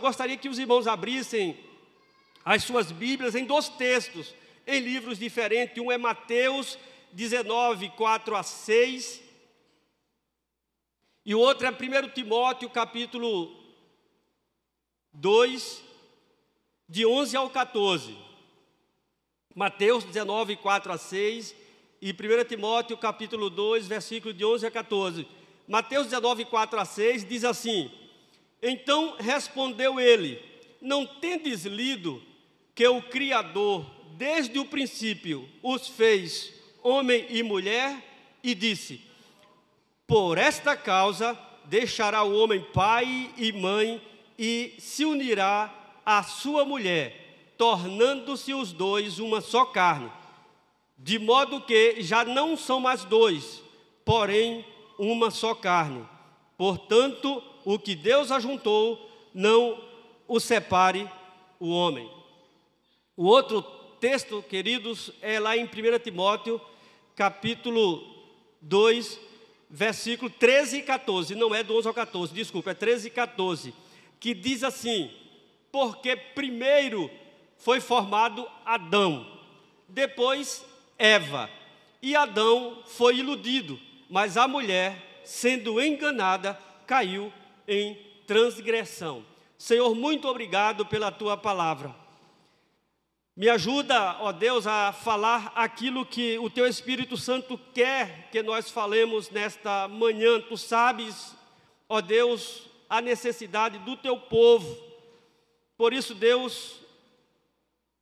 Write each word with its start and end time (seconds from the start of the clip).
Gostaria 0.00 0.36
que 0.36 0.48
os 0.48 0.58
irmãos 0.58 0.86
abrissem 0.86 1.58
as 2.44 2.64
suas 2.64 2.90
Bíblias 2.90 3.34
em 3.34 3.44
dois 3.44 3.68
textos, 3.68 4.34
em 4.66 4.80
livros 4.80 5.18
diferentes. 5.18 5.82
Um 5.82 5.92
é 5.92 5.98
Mateus 5.98 6.78
19, 7.12 7.90
4 7.90 8.34
a 8.34 8.42
6. 8.42 9.22
E 11.26 11.34
o 11.34 11.38
outro 11.38 11.66
é 11.66 11.70
1 11.70 12.08
Timóteo, 12.14 12.70
capítulo 12.70 13.54
2, 15.12 15.84
de 16.88 17.04
11 17.04 17.36
ao 17.36 17.50
14. 17.50 18.16
Mateus 19.54 20.04
19, 20.04 20.56
4 20.56 20.92
a 20.92 20.98
6 20.98 21.54
e 22.00 22.12
1 22.12 22.44
Timóteo, 22.48 22.96
capítulo 22.96 23.50
2, 23.50 23.86
versículo 23.86 24.32
de 24.32 24.44
11 24.44 24.66
a 24.66 24.70
14. 24.70 25.28
Mateus 25.68 26.06
19, 26.06 26.46
4 26.46 26.80
a 26.80 26.84
6 26.84 27.28
diz 27.28 27.44
assim: 27.44 27.90
Então 28.62 29.16
respondeu 29.18 29.98
ele: 29.98 30.42
Não 30.80 31.06
tendes 31.06 31.64
lido 31.64 32.22
que 32.74 32.86
o 32.86 33.02
Criador, 33.02 33.84
desde 34.16 34.58
o 34.58 34.64
princípio, 34.64 35.48
os 35.62 35.88
fez 35.88 36.52
homem 36.82 37.26
e 37.30 37.42
mulher? 37.42 37.96
E 38.42 38.54
disse: 38.54 39.00
Por 40.06 40.38
esta 40.38 40.76
causa 40.76 41.38
deixará 41.64 42.22
o 42.22 42.36
homem 42.36 42.60
pai 42.72 43.30
e 43.36 43.52
mãe 43.52 44.02
e 44.38 44.74
se 44.78 45.04
unirá 45.04 45.72
à 46.04 46.22
sua 46.22 46.64
mulher, 46.64 47.52
tornando-se 47.56 48.52
os 48.54 48.72
dois 48.72 49.18
uma 49.18 49.40
só 49.40 49.64
carne. 49.64 50.10
De 50.98 51.18
modo 51.18 51.60
que 51.60 52.02
já 52.02 52.24
não 52.24 52.56
são 52.56 52.80
mais 52.80 53.04
dois, 53.04 53.62
porém 54.04 54.64
uma 54.98 55.30
só 55.30 55.54
carne. 55.54 56.06
Portanto, 56.58 57.42
o 57.64 57.78
que 57.78 57.94
Deus 57.94 58.30
ajuntou, 58.30 59.10
não 59.34 59.82
o 60.26 60.38
separe 60.40 61.08
o 61.58 61.70
homem. 61.70 62.10
O 63.16 63.24
outro 63.24 63.62
texto, 64.00 64.42
queridos, 64.48 65.12
é 65.20 65.38
lá 65.38 65.56
em 65.56 65.64
1 65.64 65.68
Timóteo, 66.02 66.60
capítulo 67.14 68.02
2, 68.60 69.20
versículo 69.68 70.30
13 70.30 70.78
e 70.78 70.82
14. 70.82 71.34
Não 71.34 71.54
é 71.54 71.62
do 71.62 71.76
11 71.76 71.88
ao 71.88 71.94
14, 71.94 72.32
desculpa, 72.32 72.70
é 72.70 72.74
13 72.74 73.08
e 73.08 73.10
14 73.10 73.74
que 74.20 74.34
diz 74.34 74.62
assim: 74.62 75.10
porque 75.72 76.14
primeiro 76.14 77.10
foi 77.56 77.80
formado 77.80 78.46
Adão, 78.64 79.26
depois 79.88 80.64
Eva, 80.98 81.50
e 82.02 82.14
Adão 82.14 82.82
foi 82.86 83.16
iludido, 83.16 83.80
mas 84.08 84.36
a 84.36 84.46
mulher, 84.46 85.22
sendo 85.24 85.82
enganada, 85.82 86.58
caiu 86.86 87.32
em 87.70 87.94
transgressão. 88.26 89.24
Senhor, 89.56 89.94
muito 89.94 90.26
obrigado 90.26 90.84
pela 90.84 91.12
tua 91.12 91.36
palavra. 91.36 91.94
Me 93.36 93.48
ajuda, 93.48 94.16
ó 94.20 94.32
Deus, 94.32 94.66
a 94.66 94.92
falar 94.92 95.52
aquilo 95.54 96.04
que 96.04 96.36
o 96.40 96.50
teu 96.50 96.66
Espírito 96.66 97.16
Santo 97.16 97.56
quer 97.72 98.28
que 98.32 98.42
nós 98.42 98.68
falemos 98.68 99.30
nesta 99.30 99.86
manhã. 99.86 100.40
Tu 100.40 100.56
sabes, 100.56 101.36
ó 101.88 102.00
Deus, 102.00 102.68
a 102.88 103.00
necessidade 103.00 103.78
do 103.78 103.96
teu 103.96 104.18
povo. 104.18 104.76
Por 105.76 105.92
isso, 105.92 106.12
Deus, 106.12 106.80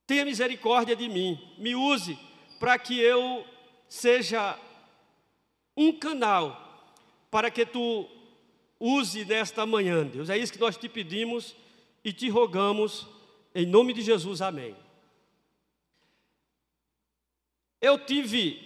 tenha 0.06 0.24
misericórdia 0.24 0.96
de 0.96 1.08
mim, 1.08 1.38
me 1.58 1.76
use 1.76 2.18
para 2.58 2.78
que 2.78 2.98
eu 2.98 3.44
seja 3.86 4.58
um 5.76 5.92
canal 5.92 6.64
para 7.30 7.50
que 7.50 7.64
tu 7.66 8.08
use 8.80 9.24
nesta 9.24 9.66
manhã, 9.66 10.06
Deus. 10.06 10.30
É 10.30 10.36
isso 10.36 10.52
que 10.52 10.60
nós 10.60 10.76
te 10.76 10.88
pedimos 10.88 11.54
e 12.04 12.12
te 12.12 12.28
rogamos, 12.28 13.06
em 13.54 13.66
nome 13.66 13.92
de 13.92 14.02
Jesus, 14.02 14.40
amém. 14.40 14.76
Eu 17.80 17.98
tive 17.98 18.60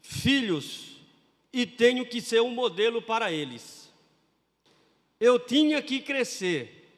filhos 0.00 0.96
e 1.52 1.66
tenho 1.66 2.06
que 2.06 2.20
ser 2.20 2.40
um 2.40 2.50
modelo 2.50 3.00
para 3.00 3.30
eles. 3.32 3.92
Eu 5.20 5.38
tinha 5.38 5.82
que 5.82 6.00
crescer, 6.00 6.88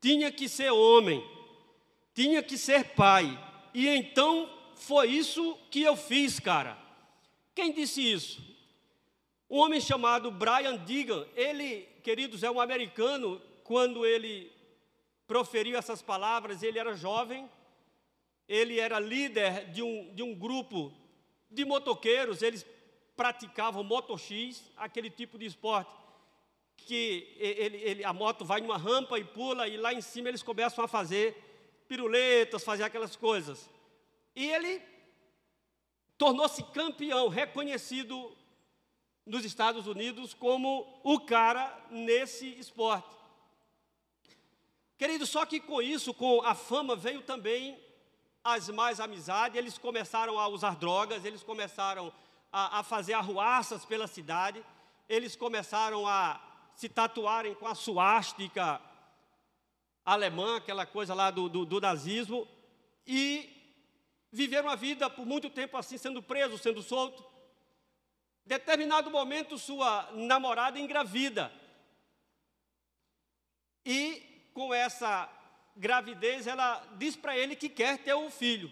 tinha 0.00 0.30
que 0.30 0.48
ser 0.48 0.70
homem, 0.70 1.24
tinha 2.14 2.42
que 2.42 2.58
ser 2.58 2.84
pai. 2.94 3.38
E 3.72 3.88
então 3.88 4.50
foi 4.76 5.08
isso 5.08 5.56
que 5.70 5.82
eu 5.82 5.96
fiz, 5.96 6.38
cara. 6.38 6.78
Quem 7.54 7.72
disse 7.72 8.00
isso? 8.00 8.42
Um 9.48 9.58
homem 9.58 9.80
chamado 9.80 10.30
Brian 10.30 10.76
Deegan, 10.76 11.26
ele, 11.36 11.88
queridos, 12.04 12.42
é 12.42 12.50
um 12.50 12.60
americano. 12.60 13.40
Quando 13.64 14.04
ele 14.04 14.52
proferiu 15.26 15.76
essas 15.76 16.02
palavras, 16.02 16.62
ele 16.62 16.78
era 16.78 16.94
jovem, 16.94 17.50
ele 18.46 18.78
era 18.78 19.00
líder 19.00 19.70
de 19.72 19.82
um, 19.82 20.14
de 20.14 20.22
um 20.22 20.34
grupo 20.34 20.92
de 21.50 21.64
motoqueiros, 21.64 22.42
eles 22.42 22.64
praticavam 23.16 23.82
moto 23.82 24.16
X, 24.18 24.70
aquele 24.76 25.08
tipo 25.08 25.38
de 25.38 25.46
esporte 25.46 25.90
que 26.76 27.34
ele, 27.38 27.76
ele, 27.78 28.04
a 28.04 28.12
moto 28.12 28.44
vai 28.44 28.60
numa 28.60 28.76
rampa 28.76 29.18
e 29.18 29.24
pula, 29.24 29.66
e 29.66 29.76
lá 29.76 29.94
em 29.94 30.02
cima 30.02 30.28
eles 30.28 30.42
começam 30.42 30.84
a 30.84 30.88
fazer 30.88 31.34
piruletas, 31.88 32.64
fazer 32.64 32.82
aquelas 32.82 33.16
coisas. 33.16 33.70
E 34.34 34.50
ele 34.50 34.82
tornou-se 36.18 36.62
campeão, 36.64 37.28
reconhecido 37.28 38.36
nos 39.26 39.44
Estados 39.44 39.86
Unidos 39.86 40.34
como 40.34 41.00
o 41.02 41.20
cara 41.20 41.76
nesse 41.90 42.46
esporte. 42.58 43.16
Querido, 44.98 45.26
só 45.26 45.44
que 45.44 45.60
com 45.60 45.82
isso, 45.82 46.14
com 46.14 46.42
a 46.42 46.54
fama, 46.54 46.94
veio 46.94 47.22
também 47.22 47.78
as 48.42 48.68
mais 48.68 49.00
amizades, 49.00 49.56
eles 49.56 49.78
começaram 49.78 50.38
a 50.38 50.46
usar 50.48 50.76
drogas, 50.76 51.24
eles 51.24 51.42
começaram 51.42 52.12
a, 52.52 52.80
a 52.80 52.82
fazer 52.82 53.14
arruaças 53.14 53.84
pela 53.84 54.06
cidade, 54.06 54.64
eles 55.08 55.34
começaram 55.34 56.06
a 56.06 56.40
se 56.76 56.88
tatuarem 56.88 57.54
com 57.54 57.66
a 57.66 57.74
suástica 57.74 58.80
alemã, 60.04 60.58
aquela 60.58 60.84
coisa 60.84 61.14
lá 61.14 61.30
do, 61.30 61.48
do, 61.48 61.64
do 61.64 61.80
nazismo, 61.80 62.46
e 63.06 63.50
viveram 64.30 64.68
a 64.68 64.76
vida 64.76 65.08
por 65.08 65.24
muito 65.24 65.48
tempo 65.48 65.76
assim, 65.76 65.96
sendo 65.96 66.22
preso, 66.22 66.58
sendo 66.58 66.82
solto. 66.82 67.24
Determinado 68.46 69.10
momento, 69.10 69.56
sua 69.56 70.10
namorada 70.12 70.78
engravida. 70.78 71.52
E 73.84 74.50
com 74.52 74.72
essa 74.72 75.28
gravidez, 75.76 76.46
ela 76.46 76.84
diz 76.96 77.16
para 77.16 77.36
ele 77.36 77.56
que 77.56 77.68
quer 77.68 77.98
ter 77.98 78.14
um 78.14 78.30
filho. 78.30 78.70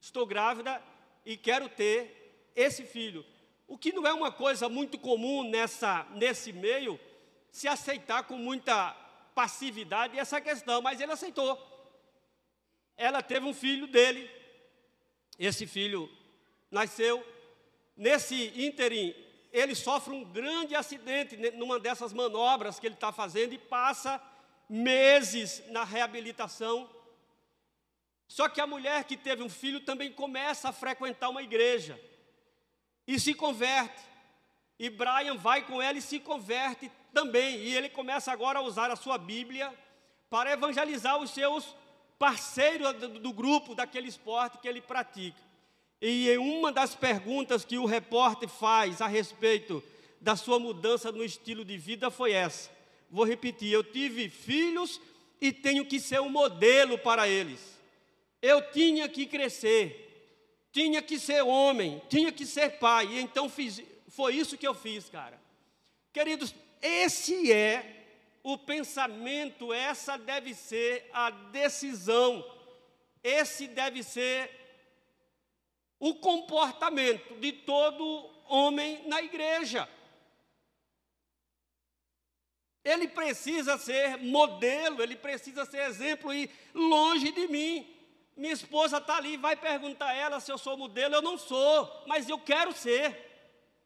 Estou 0.00 0.26
grávida 0.26 0.82
e 1.24 1.36
quero 1.36 1.68
ter 1.68 2.50
esse 2.56 2.84
filho. 2.84 3.24
O 3.68 3.78
que 3.78 3.92
não 3.92 4.06
é 4.06 4.12
uma 4.12 4.32
coisa 4.32 4.68
muito 4.68 4.98
comum 4.98 5.48
nessa, 5.48 6.06
nesse 6.14 6.52
meio, 6.52 6.98
se 7.52 7.68
aceitar 7.68 8.24
com 8.24 8.36
muita 8.36 8.92
passividade 9.34 10.18
essa 10.18 10.40
questão, 10.40 10.82
mas 10.82 11.00
ele 11.00 11.12
aceitou. 11.12 11.58
Ela 12.96 13.22
teve 13.22 13.46
um 13.46 13.54
filho 13.54 13.86
dele, 13.86 14.30
esse 15.38 15.66
filho 15.66 16.10
nasceu. 16.70 17.24
Nesse 18.00 18.50
ínterim, 18.56 19.14
ele 19.52 19.74
sofre 19.74 20.14
um 20.14 20.24
grande 20.24 20.74
acidente 20.74 21.36
numa 21.50 21.78
dessas 21.78 22.14
manobras 22.14 22.80
que 22.80 22.86
ele 22.86 22.94
está 22.94 23.12
fazendo 23.12 23.52
e 23.52 23.58
passa 23.58 24.18
meses 24.70 25.62
na 25.68 25.84
reabilitação. 25.84 26.88
Só 28.26 28.48
que 28.48 28.58
a 28.58 28.66
mulher 28.66 29.04
que 29.04 29.18
teve 29.18 29.42
um 29.42 29.50
filho 29.50 29.80
também 29.80 30.10
começa 30.10 30.70
a 30.70 30.72
frequentar 30.72 31.28
uma 31.28 31.42
igreja 31.42 32.00
e 33.06 33.20
se 33.20 33.34
converte. 33.34 34.02
E 34.78 34.88
Brian 34.88 35.36
vai 35.36 35.60
com 35.66 35.82
ela 35.82 35.98
e 35.98 36.02
se 36.02 36.18
converte 36.18 36.90
também. 37.12 37.58
E 37.58 37.76
ele 37.76 37.90
começa 37.90 38.32
agora 38.32 38.60
a 38.60 38.62
usar 38.62 38.90
a 38.90 38.96
sua 38.96 39.18
Bíblia 39.18 39.78
para 40.30 40.52
evangelizar 40.52 41.18
os 41.18 41.32
seus 41.32 41.76
parceiros 42.18 42.94
do, 42.94 43.18
do 43.18 43.30
grupo, 43.30 43.74
daquele 43.74 44.08
esporte 44.08 44.56
que 44.56 44.66
ele 44.66 44.80
pratica. 44.80 45.49
E 46.00 46.30
em 46.30 46.38
uma 46.38 46.72
das 46.72 46.94
perguntas 46.94 47.64
que 47.64 47.76
o 47.76 47.84
repórter 47.84 48.48
faz 48.48 49.00
a 49.00 49.06
respeito 49.06 49.82
da 50.20 50.34
sua 50.36 50.58
mudança 50.58 51.12
no 51.12 51.22
estilo 51.24 51.64
de 51.64 51.76
vida 51.76 52.10
foi 52.10 52.32
essa. 52.32 52.70
Vou 53.10 53.24
repetir: 53.24 53.72
eu 53.72 53.84
tive 53.84 54.28
filhos 54.28 55.00
e 55.40 55.52
tenho 55.52 55.84
que 55.84 56.00
ser 56.00 56.20
um 56.20 56.30
modelo 56.30 56.98
para 56.98 57.28
eles. 57.28 57.78
Eu 58.40 58.70
tinha 58.70 59.08
que 59.08 59.26
crescer, 59.26 60.68
tinha 60.72 61.02
que 61.02 61.18
ser 61.18 61.42
homem, 61.42 62.00
tinha 62.08 62.32
que 62.32 62.46
ser 62.46 62.78
pai. 62.78 63.06
E 63.06 63.20
então 63.20 63.48
fiz, 63.48 63.82
foi 64.08 64.34
isso 64.36 64.56
que 64.56 64.66
eu 64.66 64.74
fiz, 64.74 65.08
cara. 65.10 65.40
Queridos, 66.12 66.54
esse 66.80 67.52
é 67.52 68.06
o 68.42 68.56
pensamento, 68.56 69.72
essa 69.72 70.16
deve 70.16 70.54
ser 70.54 71.08
a 71.12 71.30
decisão, 71.30 72.44
esse 73.22 73.68
deve 73.68 74.02
ser 74.02 74.59
o 76.00 76.14
comportamento 76.14 77.38
de 77.38 77.52
todo 77.52 78.28
homem 78.48 79.06
na 79.06 79.22
igreja. 79.22 79.88
Ele 82.82 83.06
precisa 83.06 83.76
ser 83.76 84.16
modelo, 84.16 85.02
ele 85.02 85.14
precisa 85.14 85.66
ser 85.66 85.82
exemplo 85.82 86.32
e 86.32 86.50
longe 86.74 87.30
de 87.30 87.46
mim. 87.46 87.86
Minha 88.34 88.54
esposa 88.54 88.96
está 88.96 89.18
ali, 89.18 89.36
vai 89.36 89.54
perguntar 89.54 90.08
a 90.08 90.14
ela 90.14 90.40
se 90.40 90.50
eu 90.50 90.56
sou 90.56 90.78
modelo. 90.78 91.14
Eu 91.14 91.22
não 91.22 91.36
sou, 91.36 92.04
mas 92.06 92.26
eu 92.26 92.38
quero 92.38 92.72
ser. 92.72 93.28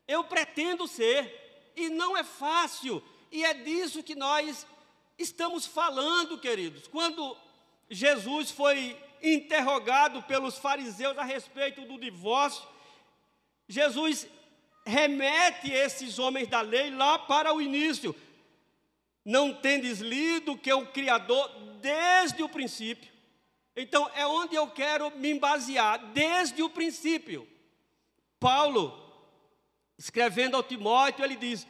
Eu 0.06 0.22
pretendo 0.22 0.86
ser. 0.86 1.72
E 1.74 1.88
não 1.88 2.16
é 2.16 2.22
fácil. 2.22 3.02
E 3.32 3.44
é 3.44 3.52
disso 3.52 4.04
que 4.04 4.14
nós 4.14 4.64
estamos 5.18 5.66
falando, 5.66 6.38
queridos. 6.38 6.86
Quando 6.86 7.36
Jesus 7.90 8.52
foi 8.52 8.96
interrogado 9.24 10.22
pelos 10.22 10.58
fariseus 10.58 11.16
a 11.16 11.24
respeito 11.24 11.82
do 11.86 11.98
divórcio, 11.98 12.66
Jesus 13.66 14.26
remete 14.84 15.72
esses 15.72 16.18
homens 16.18 16.48
da 16.48 16.60
lei 16.60 16.90
lá 16.90 17.18
para 17.18 17.54
o 17.54 17.62
início. 17.62 18.14
Não 19.24 19.54
tendes 19.54 20.00
lido 20.00 20.58
que 20.58 20.72
o 20.72 20.86
Criador, 20.86 21.48
desde 21.80 22.42
o 22.42 22.48
princípio, 22.48 23.10
então 23.74 24.08
é 24.14 24.26
onde 24.26 24.54
eu 24.54 24.68
quero 24.68 25.10
me 25.16 25.38
basear, 25.38 25.98
desde 26.12 26.62
o 26.62 26.68
princípio. 26.68 27.48
Paulo, 28.38 28.92
escrevendo 29.98 30.56
ao 30.56 30.62
Timóteo, 30.62 31.24
ele 31.24 31.36
diz: 31.36 31.66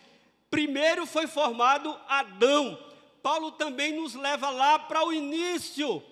primeiro 0.51 1.07
foi 1.07 1.27
formado 1.27 1.99
Adão. 2.09 2.79
Paulo 3.23 3.53
também 3.53 3.93
nos 3.93 4.15
leva 4.15 4.51
lá 4.51 4.79
para 4.79 5.05
o 5.07 5.13
início. 5.13 6.03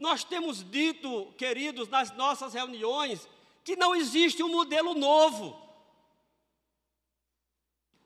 Nós 0.00 0.24
temos 0.24 0.68
dito, 0.68 1.32
queridos, 1.36 1.88
nas 1.88 2.10
nossas 2.16 2.54
reuniões, 2.54 3.28
que 3.62 3.76
não 3.76 3.94
existe 3.94 4.42
um 4.42 4.48
modelo 4.48 4.94
novo. 4.94 5.60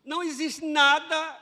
Não 0.04 0.22
existe 0.22 0.64
nada 0.64 1.40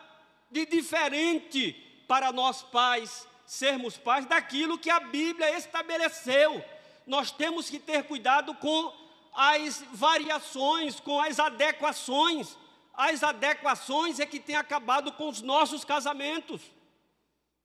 de 0.50 0.66
diferente 0.66 1.72
para 2.06 2.30
nós 2.30 2.62
pais 2.62 3.26
sermos 3.46 3.98
pais 3.98 4.24
daquilo 4.24 4.78
que 4.78 4.88
a 4.88 5.00
Bíblia 5.00 5.56
estabeleceu. 5.58 6.64
Nós 7.06 7.30
temos 7.30 7.68
que 7.68 7.78
ter 7.78 8.04
cuidado 8.04 8.54
com 8.54 8.92
as 9.34 9.82
variações, 9.92 11.00
com 11.00 11.20
as 11.20 11.38
adequações. 11.38 12.56
As 12.94 13.22
adequações 13.22 14.20
é 14.20 14.26
que 14.26 14.38
tem 14.40 14.56
acabado 14.56 15.12
com 15.12 15.28
os 15.28 15.42
nossos 15.42 15.84
casamentos. 15.84 16.60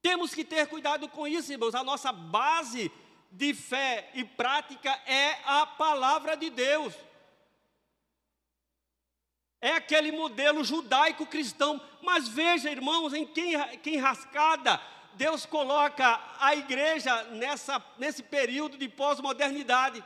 Temos 0.02 0.34
que 0.34 0.44
ter 0.44 0.68
cuidado 0.68 1.08
com 1.10 1.28
isso, 1.28 1.52
irmãos. 1.52 1.76
A 1.76 1.84
nossa 1.84 2.12
base 2.12 2.92
de 3.32 3.54
fé 3.54 4.10
e 4.14 4.24
prática 4.24 4.90
é 5.06 5.38
a 5.46 5.66
palavra 5.66 6.36
de 6.36 6.50
Deus. 6.50 6.94
É 9.60 9.72
aquele 9.72 10.12
modelo 10.12 10.64
judaico-cristão. 10.64 11.82
Mas 12.02 12.28
veja, 12.28 12.70
irmãos, 12.70 13.14
em 13.14 13.26
quem, 13.26 13.58
quem 13.80 13.98
rascada 13.98 14.82
Deus 15.18 15.46
coloca 15.46 16.22
a 16.40 16.56
igreja 16.56 17.24
nessa, 17.24 17.84
nesse 17.98 18.22
período 18.22 18.78
de 18.78 18.88
pós-modernidade. 18.88 20.04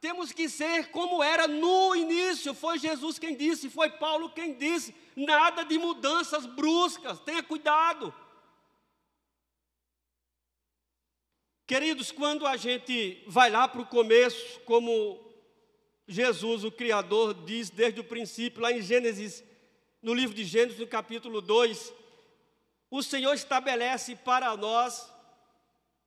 Temos 0.00 0.32
que 0.32 0.48
ser 0.48 0.90
como 0.90 1.22
era 1.22 1.46
no 1.46 1.94
início. 1.94 2.52
Foi 2.52 2.78
Jesus 2.78 3.18
quem 3.18 3.36
disse, 3.36 3.70
foi 3.70 3.90
Paulo 3.90 4.30
quem 4.30 4.54
disse. 4.54 4.94
Nada 5.14 5.64
de 5.64 5.78
mudanças 5.78 6.46
bruscas, 6.46 7.20
tenha 7.20 7.42
cuidado. 7.42 8.12
Queridos, 11.70 12.10
quando 12.10 12.48
a 12.48 12.56
gente 12.56 13.22
vai 13.28 13.48
lá 13.48 13.68
para 13.68 13.80
o 13.80 13.86
começo, 13.86 14.58
como 14.64 15.20
Jesus, 16.04 16.64
o 16.64 16.72
Criador, 16.72 17.32
diz 17.32 17.70
desde 17.70 18.00
o 18.00 18.04
princípio, 18.04 18.60
lá 18.60 18.72
em 18.72 18.82
Gênesis, 18.82 19.44
no 20.02 20.12
livro 20.12 20.34
de 20.34 20.42
Gênesis, 20.42 20.80
no 20.80 20.86
capítulo 20.88 21.40
2, 21.40 21.94
o 22.90 23.04
Senhor 23.04 23.32
estabelece 23.34 24.16
para 24.16 24.56
nós 24.56 25.08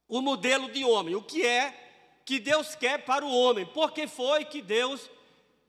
o 0.06 0.22
modelo 0.22 0.70
de 0.70 0.84
homem, 0.84 1.16
o 1.16 1.24
que 1.24 1.46
é 1.46 2.20
que 2.26 2.40
Deus 2.40 2.76
quer 2.76 3.06
para 3.06 3.24
o 3.24 3.34
homem, 3.34 3.66
porque 3.66 4.06
foi 4.06 4.44
que 4.44 4.62
Deus 4.62 5.10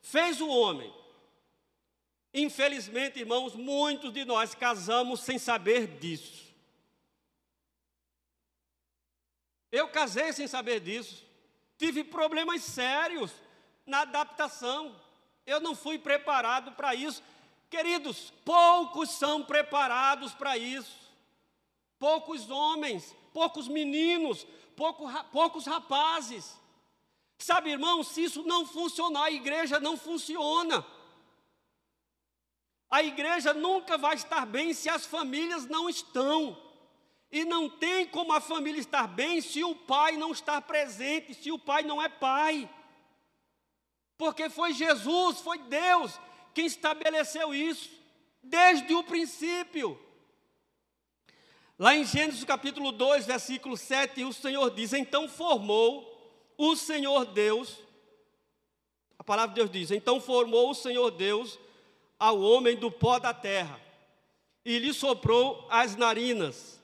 fez 0.03 0.41
o 0.41 0.49
homem. 0.49 0.93
Infelizmente, 2.35 3.21
irmãos, 3.21 3.55
muitos 3.55 4.13
de 4.13 4.25
nós 4.25 4.57
casamos 4.57 5.21
sem 5.21 5.39
saber 5.39 5.87
disso. 5.87 6.44
Eu 9.75 9.89
casei 9.89 10.33
sem 10.33 10.47
saber 10.47 10.79
disso. 10.79 11.25
Tive 11.77 12.05
problemas 12.05 12.63
sérios 12.63 13.33
na 13.85 14.03
adaptação. 14.03 14.95
Eu 15.45 15.59
não 15.59 15.75
fui 15.75 15.99
preparado 15.99 16.71
para 16.73 16.95
isso. 16.95 17.21
Queridos, 17.69 18.33
poucos 18.45 19.11
são 19.11 19.43
preparados 19.43 20.33
para 20.33 20.57
isso. 20.57 20.97
Poucos 21.99 22.49
homens, 22.51 23.17
poucos 23.33 23.67
meninos, 23.67 24.47
pouco, 24.77 25.11
poucos 25.33 25.67
rapazes. 25.67 26.57
Sabe, 27.37 27.71
irmão, 27.71 28.05
se 28.05 28.23
isso 28.23 28.45
não 28.45 28.65
funcionar, 28.65 29.25
a 29.25 29.33
igreja 29.33 29.81
não 29.81 29.97
funciona. 29.97 30.87
A 32.89 33.03
igreja 33.03 33.53
nunca 33.53 33.99
vai 33.99 34.15
estar 34.15 34.47
bem 34.47 34.73
se 34.73 34.89
as 34.89 35.05
famílias 35.05 35.67
não 35.67 35.89
estão. 35.91 36.64
E 37.35 37.45
não 37.45 37.69
tem 37.69 38.07
como 38.07 38.33
a 38.33 38.41
família 38.41 38.79
estar 38.79 39.09
bem 39.09 39.41
se 39.41 39.65
o 39.65 39.75
pai 39.75 40.17
não 40.17 40.31
estar 40.31 40.63
presente, 40.63 41.35
se 41.35 41.51
o 41.51 41.59
pai 41.59 41.83
não 41.83 42.01
é 42.01 42.09
pai. 42.09 42.71
Porque 44.17 44.49
foi 44.49 44.73
Jesus, 44.73 45.41
foi 45.41 45.59
Deus 45.59 46.17
quem 46.55 46.67
estabeleceu 46.67 47.53
isso, 47.53 47.91
desde 48.41 48.95
o 48.95 49.03
princípio. 49.03 50.01
Lá 51.77 51.97
em 51.97 52.05
Gênesis 52.05 52.45
capítulo 52.45 52.93
2, 52.93 53.27
versículo 53.27 53.77
7, 53.77 54.23
o 54.23 54.33
Senhor 54.33 54.71
diz: 54.71 54.93
Então 54.93 55.29
formou 55.29 56.09
o 56.57 56.77
Senhor 56.77 57.25
Deus, 57.25 57.81
a 59.19 59.25
palavra 59.25 59.49
de 59.49 59.61
Deus 59.61 59.71
diz: 59.73 59.91
Então 59.91 60.21
formou 60.21 60.71
o 60.71 60.75
Senhor 60.75 61.11
Deus 61.11 61.59
ao 62.17 62.41
homem 62.41 62.77
do 62.77 62.93
pó 62.93 63.19
da 63.19 63.35
terra, 63.35 63.81
e 64.65 64.79
lhe 64.79 64.95
soprou 64.95 65.67
as 65.69 65.97
narinas 65.97 66.84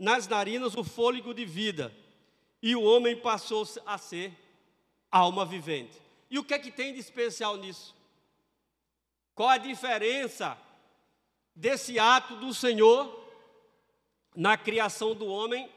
nas 0.00 0.26
narinas 0.26 0.74
o 0.74 0.82
fôlego 0.82 1.34
de 1.34 1.44
vida, 1.44 1.94
e 2.62 2.74
o 2.74 2.82
homem 2.82 3.14
passou 3.14 3.68
a 3.84 3.98
ser 3.98 4.32
alma 5.10 5.44
vivente. 5.44 6.00
E 6.30 6.38
o 6.38 6.44
que 6.44 6.54
é 6.54 6.58
que 6.58 6.70
tem 6.70 6.94
de 6.94 6.98
especial 6.98 7.58
nisso? 7.58 7.94
Qual 9.34 9.50
a 9.50 9.58
diferença 9.58 10.56
desse 11.54 11.98
ato 11.98 12.36
do 12.36 12.54
Senhor 12.54 13.28
na 14.34 14.56
criação 14.56 15.14
do 15.14 15.26
homem 15.26 15.70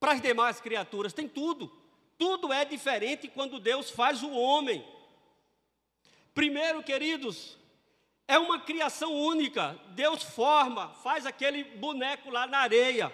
para 0.00 0.12
as 0.12 0.20
demais 0.20 0.60
criaturas? 0.60 1.12
Tem 1.12 1.28
tudo. 1.28 1.70
Tudo 2.18 2.52
é 2.52 2.64
diferente 2.64 3.28
quando 3.28 3.60
Deus 3.60 3.90
faz 3.90 4.24
o 4.24 4.30
homem. 4.30 4.84
Primeiro, 6.34 6.82
queridos, 6.82 7.56
é 8.30 8.38
uma 8.38 8.60
criação 8.60 9.12
única. 9.12 9.76
Deus 9.88 10.22
forma, 10.22 10.90
faz 11.02 11.26
aquele 11.26 11.64
boneco 11.64 12.30
lá 12.30 12.46
na 12.46 12.58
areia. 12.58 13.12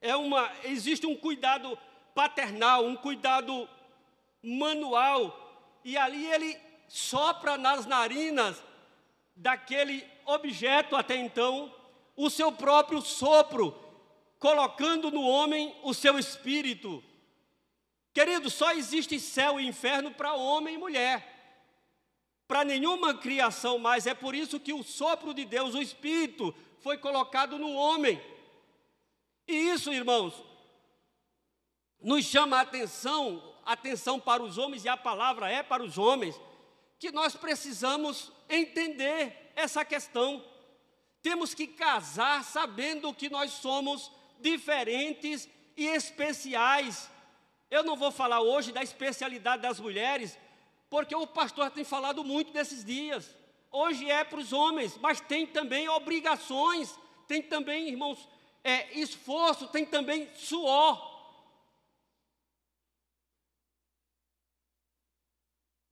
É 0.00 0.14
uma, 0.14 0.48
existe 0.62 1.04
um 1.08 1.16
cuidado 1.16 1.76
paternal, 2.14 2.84
um 2.84 2.94
cuidado 2.94 3.68
manual, 4.40 5.80
e 5.84 5.98
ali 5.98 6.24
ele 6.24 6.56
sopra 6.86 7.58
nas 7.58 7.84
narinas 7.84 8.62
daquele 9.34 10.06
objeto 10.24 10.94
até 10.94 11.16
então 11.16 11.74
o 12.16 12.30
seu 12.30 12.52
próprio 12.52 13.00
sopro, 13.00 13.76
colocando 14.38 15.10
no 15.10 15.22
homem 15.22 15.74
o 15.82 15.92
seu 15.92 16.16
espírito. 16.16 17.02
Querido, 18.14 18.48
só 18.48 18.70
existe 18.70 19.18
céu 19.18 19.58
e 19.58 19.66
inferno 19.66 20.12
para 20.12 20.34
homem 20.34 20.76
e 20.76 20.78
mulher 20.78 21.37
para 22.48 22.64
nenhuma 22.64 23.14
criação 23.14 23.78
mais. 23.78 24.06
É 24.06 24.14
por 24.14 24.34
isso 24.34 24.58
que 24.58 24.72
o 24.72 24.82
sopro 24.82 25.34
de 25.34 25.44
Deus, 25.44 25.74
o 25.74 25.82
Espírito, 25.82 26.54
foi 26.80 26.96
colocado 26.96 27.58
no 27.58 27.72
homem. 27.74 28.20
E 29.46 29.54
isso, 29.54 29.92
irmãos, 29.92 30.34
nos 32.00 32.24
chama 32.24 32.56
a 32.56 32.62
atenção, 32.62 33.54
atenção 33.64 34.18
para 34.18 34.42
os 34.42 34.56
homens, 34.56 34.84
e 34.84 34.88
a 34.88 34.96
palavra 34.96 35.50
é 35.50 35.62
para 35.62 35.82
os 35.82 35.98
homens, 35.98 36.40
que 36.98 37.12
nós 37.12 37.36
precisamos 37.36 38.32
entender 38.48 39.52
essa 39.54 39.84
questão. 39.84 40.42
Temos 41.22 41.52
que 41.52 41.66
casar 41.66 42.42
sabendo 42.44 43.12
que 43.12 43.28
nós 43.28 43.52
somos 43.52 44.10
diferentes 44.40 45.48
e 45.76 45.86
especiais. 45.86 47.10
Eu 47.70 47.82
não 47.82 47.96
vou 47.96 48.10
falar 48.10 48.40
hoje 48.40 48.72
da 48.72 48.82
especialidade 48.82 49.62
das 49.62 49.78
mulheres, 49.78 50.38
porque 50.90 51.14
o 51.14 51.26
pastor 51.26 51.70
tem 51.70 51.84
falado 51.84 52.24
muito 52.24 52.52
desses 52.52 52.84
dias. 52.84 53.36
Hoje 53.70 54.10
é 54.10 54.24
para 54.24 54.38
os 54.38 54.52
homens, 54.52 54.96
mas 54.98 55.20
tem 55.20 55.46
também 55.46 55.88
obrigações, 55.88 56.98
tem 57.26 57.42
também, 57.42 57.88
irmãos, 57.88 58.26
é, 58.64 58.98
esforço, 58.98 59.68
tem 59.68 59.84
também 59.84 60.28
suor. 60.34 61.16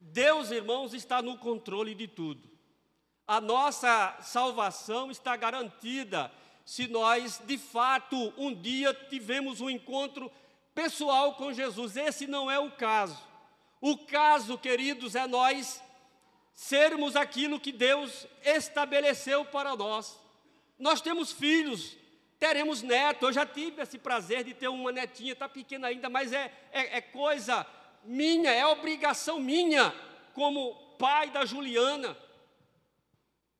Deus, 0.00 0.50
irmãos, 0.50 0.94
está 0.94 1.20
no 1.20 1.36
controle 1.36 1.94
de 1.94 2.08
tudo. 2.08 2.48
A 3.26 3.40
nossa 3.40 4.16
salvação 4.22 5.10
está 5.10 5.36
garantida 5.36 6.32
se 6.64 6.88
nós, 6.88 7.40
de 7.44 7.58
fato, 7.58 8.32
um 8.36 8.54
dia 8.54 8.92
tivemos 8.92 9.60
um 9.60 9.68
encontro 9.68 10.30
pessoal 10.74 11.34
com 11.34 11.52
Jesus. 11.52 11.96
Esse 11.96 12.26
não 12.26 12.50
é 12.50 12.58
o 12.58 12.70
caso. 12.72 13.16
O 13.86 13.96
caso, 13.98 14.58
queridos, 14.58 15.14
é 15.14 15.28
nós 15.28 15.80
sermos 16.52 17.14
aquilo 17.14 17.60
que 17.60 17.70
Deus 17.70 18.26
estabeleceu 18.44 19.44
para 19.44 19.76
nós. 19.76 20.18
Nós 20.76 21.00
temos 21.00 21.30
filhos, 21.30 21.96
teremos 22.36 22.82
neto. 22.82 23.26
Eu 23.26 23.32
já 23.32 23.46
tive 23.46 23.80
esse 23.80 23.96
prazer 23.96 24.42
de 24.42 24.54
ter 24.54 24.66
uma 24.66 24.90
netinha, 24.90 25.34
está 25.34 25.48
pequena 25.48 25.86
ainda, 25.86 26.10
mas 26.10 26.32
é, 26.32 26.52
é, 26.72 26.96
é 26.96 27.00
coisa 27.00 27.64
minha, 28.02 28.50
é 28.50 28.66
obrigação 28.66 29.38
minha, 29.38 29.94
como 30.34 30.74
pai 30.98 31.30
da 31.30 31.44
Juliana, 31.44 32.18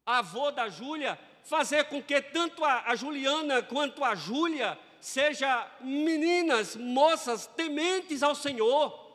avô 0.04 0.50
da 0.50 0.68
Júlia, 0.68 1.16
fazer 1.45 1.85
com 1.85 2.02
que 2.02 2.21
tanto 2.21 2.64
a, 2.64 2.90
a 2.90 2.97
Juliana 2.97 3.62
quanto 3.62 4.02
a 4.02 4.16
Júlia 4.16 4.76
sejam 5.00 5.64
meninas, 5.80 6.75
moças 6.75 7.47
tementes 7.47 8.25
ao 8.25 8.35
Senhor. 8.35 9.05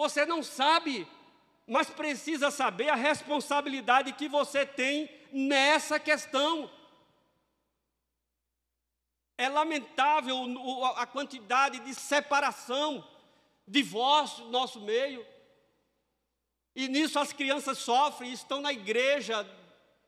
Você 0.00 0.24
não 0.24 0.42
sabe, 0.42 1.06
mas 1.66 1.90
precisa 1.90 2.50
saber 2.50 2.88
a 2.88 2.94
responsabilidade 2.94 4.14
que 4.14 4.30
você 4.30 4.64
tem 4.64 5.10
nessa 5.30 6.00
questão. 6.00 6.70
É 9.36 9.46
lamentável 9.46 10.38
a 10.96 11.06
quantidade 11.06 11.80
de 11.80 11.94
separação, 11.94 13.06
divórcio 13.68 14.46
no 14.46 14.50
nosso 14.50 14.80
meio. 14.80 15.22
E 16.74 16.88
nisso 16.88 17.18
as 17.18 17.34
crianças 17.34 17.76
sofrem, 17.76 18.32
estão 18.32 18.62
na 18.62 18.72
igreja, 18.72 19.46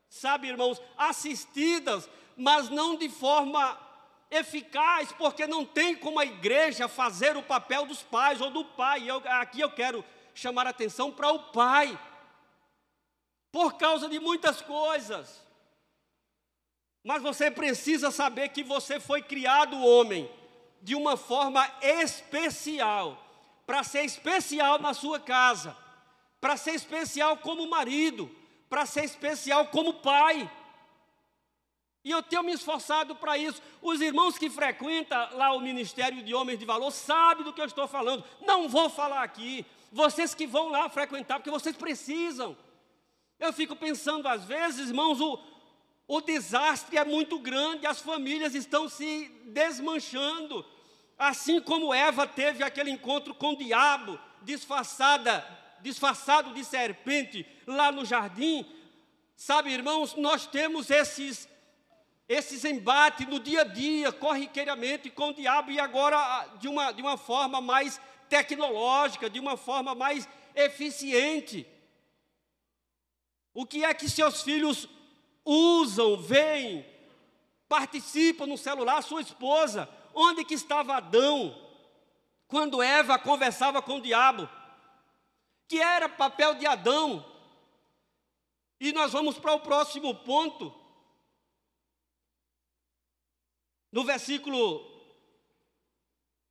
sabe, 0.09 0.47
irmãos, 0.47 0.81
assistidas, 0.97 2.09
mas 2.35 2.67
não 2.67 2.97
de 2.97 3.09
forma 3.09 3.79
eficaz, 4.33 5.11
porque 5.11 5.45
não 5.45 5.65
tem 5.65 5.95
como 5.95 6.19
a 6.19 6.25
igreja 6.25 6.87
fazer 6.87 7.37
o 7.37 7.43
papel 7.43 7.85
dos 7.85 8.01
pais 8.01 8.41
ou 8.41 8.49
do 8.49 8.65
pai. 8.65 9.09
Eu, 9.09 9.21
aqui 9.25 9.61
eu 9.61 9.69
quero 9.69 10.03
chamar 10.33 10.67
a 10.67 10.71
atenção 10.71 11.11
para 11.11 11.31
o 11.31 11.39
pai, 11.51 11.97
por 13.51 13.73
causa 13.73 14.09
de 14.09 14.19
muitas 14.19 14.61
coisas. 14.61 15.43
Mas 17.03 17.21
você 17.21 17.51
precisa 17.51 18.09
saber 18.11 18.49
que 18.49 18.63
você 18.63 18.99
foi 18.99 19.21
criado, 19.21 19.77
homem, 19.77 20.29
de 20.81 20.95
uma 20.95 21.15
forma 21.15 21.69
especial, 21.81 23.17
para 23.65 23.83
ser 23.83 24.03
especial 24.03 24.79
na 24.79 24.93
sua 24.93 25.19
casa, 25.19 25.75
para 26.41 26.57
ser 26.57 26.71
especial 26.71 27.37
como 27.37 27.69
marido, 27.69 28.29
para 28.69 28.85
ser 28.85 29.03
especial 29.03 29.67
como 29.67 29.95
pai. 29.95 30.49
E 32.03 32.11
eu 32.11 32.21
tenho 32.21 32.43
me 32.43 32.51
esforçado 32.51 33.15
para 33.15 33.37
isso. 33.37 33.61
Os 33.81 34.01
irmãos 34.01 34.37
que 34.37 34.49
frequentam 34.49 35.29
lá 35.37 35.53
o 35.53 35.59
Ministério 35.59 36.21
de 36.23 36.33
Homens 36.33 36.59
de 36.59 36.65
Valor 36.65 36.91
sabem 36.91 37.43
do 37.43 37.53
que 37.53 37.61
eu 37.61 37.65
estou 37.65 37.87
falando. 37.87 38.23
Não 38.41 38.67
vou 38.67 38.89
falar 38.89 39.23
aqui. 39.23 39.65
Vocês 39.91 40.35
que 40.35 40.45
vão 40.45 40.69
lá 40.69 40.89
frequentar, 40.89 41.39
porque 41.39 41.51
vocês 41.51 41.75
precisam. 41.75 42.57
Eu 43.39 43.53
fico 43.53 43.75
pensando, 43.75 44.27
às 44.27 44.43
vezes, 44.43 44.89
irmãos, 44.89 45.21
o, 45.21 45.39
o 46.07 46.19
desastre 46.19 46.97
é 46.97 47.05
muito 47.05 47.39
grande, 47.39 47.87
as 47.87 48.01
famílias 48.01 48.53
estão 48.53 48.89
se 48.89 49.31
desmanchando. 49.45 50.65
Assim 51.17 51.61
como 51.61 51.93
Eva 51.93 52.27
teve 52.27 52.63
aquele 52.63 52.89
encontro 52.89 53.33
com 53.33 53.51
o 53.51 53.57
diabo, 53.57 54.19
disfarçada 54.41 55.63
disfarçado 55.83 56.53
de 56.53 56.63
serpente 56.63 57.45
lá 57.67 57.91
no 57.91 58.05
jardim. 58.05 58.65
Sabe, 59.35 59.71
irmãos, 59.71 60.15
nós 60.15 60.47
temos 60.47 60.89
esses 60.89 61.47
esses 62.27 62.63
embates 62.65 63.27
no 63.27 63.39
dia 63.39 63.61
a 63.61 63.63
dia, 63.63 64.11
corriqueiramente 64.11 65.09
com 65.09 65.29
o 65.29 65.33
diabo 65.33 65.71
e 65.71 65.79
agora 65.79 66.17
ah, 66.17 66.47
de 66.57 66.67
uma, 66.67 66.91
de 66.91 67.01
uma 67.01 67.17
forma 67.17 67.59
mais 67.59 67.99
tecnológica, 68.29 69.29
de 69.29 69.39
uma 69.39 69.57
forma 69.57 69.93
mais 69.93 70.27
eficiente. 70.55 71.67
O 73.53 73.65
que 73.65 73.83
é 73.83 73.93
que 73.93 74.09
seus 74.09 74.41
filhos 74.41 74.87
usam, 75.45 76.17
veem, 76.17 76.85
participam 77.67 78.47
no 78.47 78.57
celular, 78.57 79.01
sua 79.03 79.21
esposa? 79.21 79.89
Onde 80.13 80.45
que 80.45 80.53
estava 80.53 80.95
Adão 80.95 81.59
quando 82.47 82.81
Eva 82.81 83.19
conversava 83.19 83.81
com 83.81 83.97
o 83.97 84.01
diabo? 84.01 84.49
que 85.73 85.79
era 85.79 86.07
papel 86.07 86.53
de 86.53 86.67
Adão. 86.67 87.25
E 88.79 88.91
nós 88.91 89.11
vamos 89.11 89.39
para 89.39 89.53
o 89.53 89.59
próximo 89.59 90.13
ponto. 90.13 90.71
No 93.93 94.03
versículo, 94.03 94.83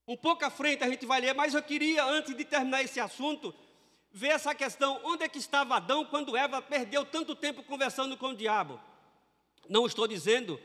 um 0.07 0.17
pouco 0.17 0.45
à 0.45 0.51
frente 0.51 0.85
a 0.85 0.89
gente 0.89 1.05
vai 1.05 1.21
ler, 1.21 1.35
mas 1.35 1.55
eu 1.55 1.63
queria, 1.63 2.05
antes 2.05 2.37
de 2.37 2.45
terminar 2.45 2.83
esse 2.83 3.01
assunto, 3.01 3.53
ver 4.13 4.29
essa 4.29 4.55
questão: 4.55 5.01
onde 5.03 5.25
é 5.25 5.29
que 5.29 5.39
estava 5.39 5.75
Adão 5.75 6.05
quando 6.05 6.37
Eva 6.37 6.63
perdeu 6.63 7.05
tanto 7.05 7.35
tempo 7.35 7.65
conversando 7.65 8.17
com 8.17 8.29
o 8.29 8.37
diabo? 8.37 8.81
Não 9.69 9.85
estou 9.87 10.07
dizendo, 10.07 10.61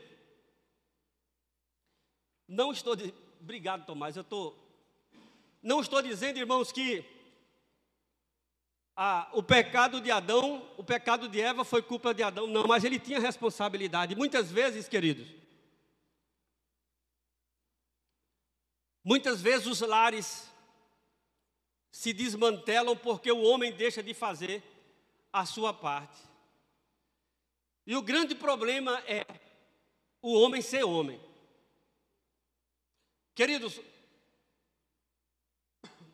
não 2.46 2.70
estou, 2.70 2.96
obrigado 3.40 3.84
Tomás, 3.84 4.14
eu 4.14 4.22
estou, 4.22 4.56
não 5.60 5.80
estou 5.80 6.00
dizendo, 6.00 6.38
irmãos, 6.38 6.70
que 6.70 7.04
o 9.32 9.42
pecado 9.42 10.00
de 10.00 10.12
Adão, 10.12 10.64
o 10.76 10.84
pecado 10.84 11.28
de 11.28 11.40
Eva 11.40 11.64
foi 11.64 11.82
culpa 11.82 12.14
de 12.14 12.22
Adão, 12.22 12.46
não, 12.46 12.68
mas 12.68 12.84
ele 12.84 13.00
tinha 13.00 13.18
responsabilidade. 13.18 14.14
Muitas 14.14 14.52
vezes, 14.52 14.88
queridos, 14.88 15.26
muitas 19.08 19.40
vezes 19.40 19.66
os 19.66 19.80
lares 19.80 20.52
se 21.90 22.12
desmantelam 22.12 22.94
porque 22.94 23.32
o 23.32 23.40
homem 23.40 23.72
deixa 23.72 24.02
de 24.02 24.12
fazer 24.12 24.62
a 25.32 25.46
sua 25.46 25.72
parte. 25.72 26.20
E 27.86 27.96
o 27.96 28.02
grande 28.02 28.34
problema 28.34 29.02
é 29.06 29.26
o 30.20 30.34
homem 30.34 30.60
ser 30.60 30.84
homem. 30.84 31.18
Queridos, 33.34 33.80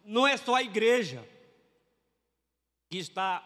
não 0.05 0.25
é 0.25 0.37
só 0.37 0.55
a 0.55 0.63
igreja 0.63 1.29
que 2.89 2.99
está 2.99 3.45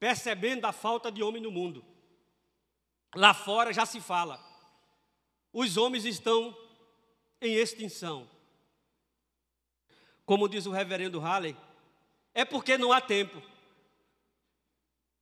percebendo 0.00 0.64
a 0.64 0.72
falta 0.72 1.12
de 1.12 1.22
homem 1.22 1.40
no 1.40 1.52
mundo. 1.52 1.84
Lá 3.14 3.32
fora 3.32 3.72
já 3.72 3.86
se 3.86 4.00
fala, 4.00 4.44
os 5.52 5.76
homens 5.76 6.04
estão 6.04 6.63
em 7.44 7.54
extinção. 7.54 8.28
Como 10.24 10.48
diz 10.48 10.66
o 10.66 10.70
reverendo 10.70 11.20
Halley, 11.20 11.56
é 12.32 12.44
porque 12.44 12.78
não 12.78 12.92
há 12.92 13.00
tempo. 13.00 13.42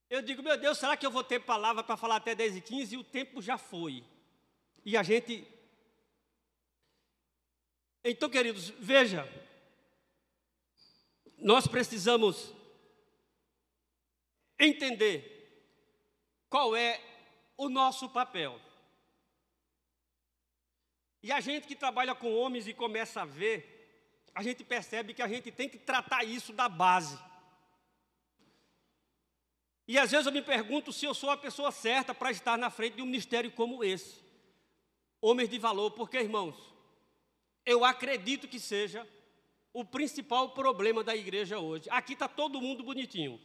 Eu 0.08 0.22
digo, 0.22 0.42
meu 0.42 0.58
Deus, 0.58 0.78
será 0.78 0.96
que 0.96 1.06
eu 1.06 1.10
vou 1.10 1.24
ter 1.24 1.40
palavra 1.40 1.82
para 1.82 1.96
falar 1.96 2.16
até 2.16 2.34
10 2.34 2.56
e 2.56 2.60
15 2.60 2.94
e 2.94 2.98
o 2.98 3.04
tempo 3.04 3.40
já 3.40 3.56
foi? 3.56 4.04
E 4.84 4.96
a 4.96 5.02
gente. 5.02 5.46
Então, 8.04 8.28
queridos, 8.28 8.70
veja, 8.78 9.26
nós 11.38 11.66
precisamos 11.66 12.52
entender 14.58 15.32
qual 16.48 16.76
é 16.76 17.00
o 17.56 17.68
nosso 17.68 18.08
papel. 18.08 18.60
E 21.22 21.30
a 21.30 21.40
gente 21.40 21.66
que 21.66 21.76
trabalha 21.76 22.14
com 22.14 22.34
homens 22.34 22.66
e 22.66 22.74
começa 22.74 23.22
a 23.22 23.24
ver, 23.24 24.28
a 24.34 24.42
gente 24.42 24.64
percebe 24.64 25.14
que 25.14 25.22
a 25.22 25.28
gente 25.28 25.50
tem 25.50 25.68
que 25.68 25.78
tratar 25.78 26.24
isso 26.24 26.52
da 26.52 26.68
base. 26.68 27.18
E 29.86 29.98
às 29.98 30.10
vezes 30.10 30.26
eu 30.26 30.32
me 30.32 30.42
pergunto 30.42 30.92
se 30.92 31.04
eu 31.04 31.14
sou 31.14 31.30
a 31.30 31.36
pessoa 31.36 31.70
certa 31.70 32.14
para 32.14 32.30
estar 32.30 32.56
na 32.56 32.70
frente 32.70 32.96
de 32.96 33.02
um 33.02 33.06
ministério 33.06 33.50
como 33.52 33.84
esse. 33.84 34.22
Homens 35.20 35.48
de 35.48 35.58
valor, 35.58 35.92
porque, 35.92 36.18
irmãos, 36.18 36.56
eu 37.64 37.84
acredito 37.84 38.48
que 38.48 38.58
seja 38.58 39.06
o 39.72 39.84
principal 39.84 40.50
problema 40.50 41.04
da 41.04 41.14
igreja 41.14 41.58
hoje. 41.58 41.88
Aqui 41.90 42.14
está 42.14 42.26
todo 42.26 42.60
mundo 42.60 42.82
bonitinho. 42.82 43.40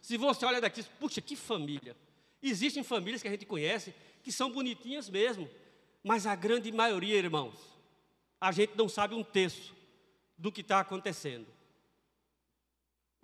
Se 0.00 0.16
você 0.16 0.46
olha 0.46 0.60
daqui, 0.60 0.82
puxa, 1.00 1.20
que 1.20 1.34
família. 1.34 1.96
Existem 2.40 2.84
famílias 2.84 3.22
que 3.22 3.28
a 3.28 3.30
gente 3.32 3.46
conhece 3.46 3.92
que 4.22 4.30
são 4.30 4.50
bonitinhas 4.50 5.08
mesmo, 5.08 5.48
mas 6.06 6.24
a 6.24 6.36
grande 6.36 6.70
maioria, 6.70 7.16
irmãos, 7.16 7.58
a 8.40 8.52
gente 8.52 8.76
não 8.76 8.88
sabe 8.88 9.16
um 9.16 9.24
terço 9.24 9.74
do 10.38 10.52
que 10.52 10.60
está 10.60 10.78
acontecendo. 10.78 11.48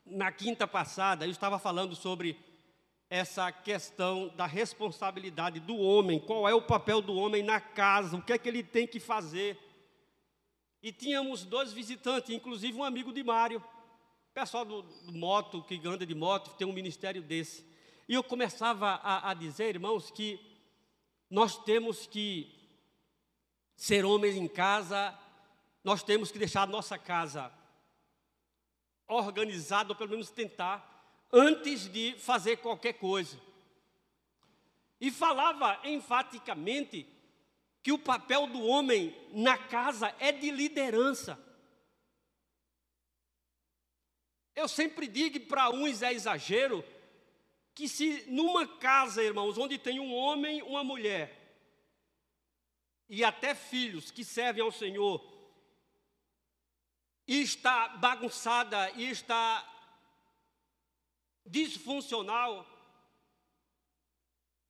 Na 0.05 0.33
quinta 0.33 0.67
passada, 0.67 1.25
eu 1.25 1.31
estava 1.31 1.61
falando 1.61 1.95
sobre 1.95 2.37
essa 3.09 3.53
questão 3.53 4.31
da 4.35 4.47
responsabilidade 4.47 5.61
do 5.61 5.77
homem, 5.77 6.19
qual 6.19 6.49
é 6.49 6.55
o 6.55 6.61
papel 6.61 7.01
do 7.01 7.15
homem 7.15 7.41
na 7.41 7.61
casa, 7.61 8.17
o 8.17 8.23
que 8.23 8.33
é 8.33 8.39
que 8.39 8.49
ele 8.49 8.65
tem 8.65 8.85
que 8.85 8.99
fazer. 8.99 9.57
E 10.83 10.91
tínhamos 10.91 11.45
dois 11.45 11.73
visitantes, 11.73 12.31
inclusive 12.31 12.77
um 12.77 12.83
amigo 12.83 13.13
de 13.13 13.23
Mário, 13.23 13.63
pessoal 14.35 14.65
do, 14.65 14.83
do, 14.83 15.13
moto, 15.13 15.63
que 15.63 15.81
anda 15.87 16.05
de 16.05 16.17
moto, 16.17 16.57
tem 16.57 16.67
um 16.67 16.73
ministério 16.73 17.23
desse. 17.23 17.65
E 18.09 18.15
eu 18.15 18.25
começava 18.25 18.95
a, 19.05 19.31
a 19.31 19.35
dizer, 19.35 19.77
irmãos, 19.77 20.11
que 20.11 20.41
nós 21.31 21.57
temos 21.63 22.09
que 22.09 22.61
ser 23.83 24.05
homens 24.05 24.37
em 24.37 24.47
casa, 24.47 25.13
nós 25.83 26.05
temos 26.05 26.31
que 26.31 26.39
deixar 26.39 26.63
a 26.63 26.67
nossa 26.67 26.97
casa 26.97 27.53
organizada, 29.09 29.91
ou 29.91 29.97
pelo 29.97 30.11
menos 30.11 30.31
tentar, 30.31 31.27
antes 31.33 31.89
de 31.91 32.15
fazer 32.17 32.59
qualquer 32.59 32.93
coisa. 32.93 33.37
E 35.01 35.11
falava 35.11 35.81
enfaticamente 35.83 37.09
que 37.83 37.91
o 37.91 37.99
papel 37.99 38.47
do 38.47 38.63
homem 38.63 39.17
na 39.33 39.59
casa 39.59 40.15
é 40.21 40.31
de 40.31 40.53
liderança. 40.53 41.37
Eu 44.55 44.69
sempre 44.69 45.09
digo 45.09 45.41
para 45.49 45.71
uns 45.71 46.03
é 46.03 46.13
exagero 46.13 46.85
que 47.75 47.89
se 47.89 48.27
numa 48.29 48.65
casa, 48.65 49.25
irmãos, 49.25 49.59
onde 49.59 49.77
tem 49.77 49.99
um 49.99 50.15
homem, 50.15 50.63
uma 50.63 50.85
mulher 50.85 51.42
e 53.09 53.25
até 53.25 53.55
filhos 53.55 54.11
que 54.11 54.25
servem 54.25 54.63
ao 54.63 54.73
Senhor 54.73 55.23
e 57.27 57.43
está 57.43 57.89
bagunçada 57.89 58.91
e 58.93 59.09
está 59.09 59.69
disfuncional, 61.47 62.67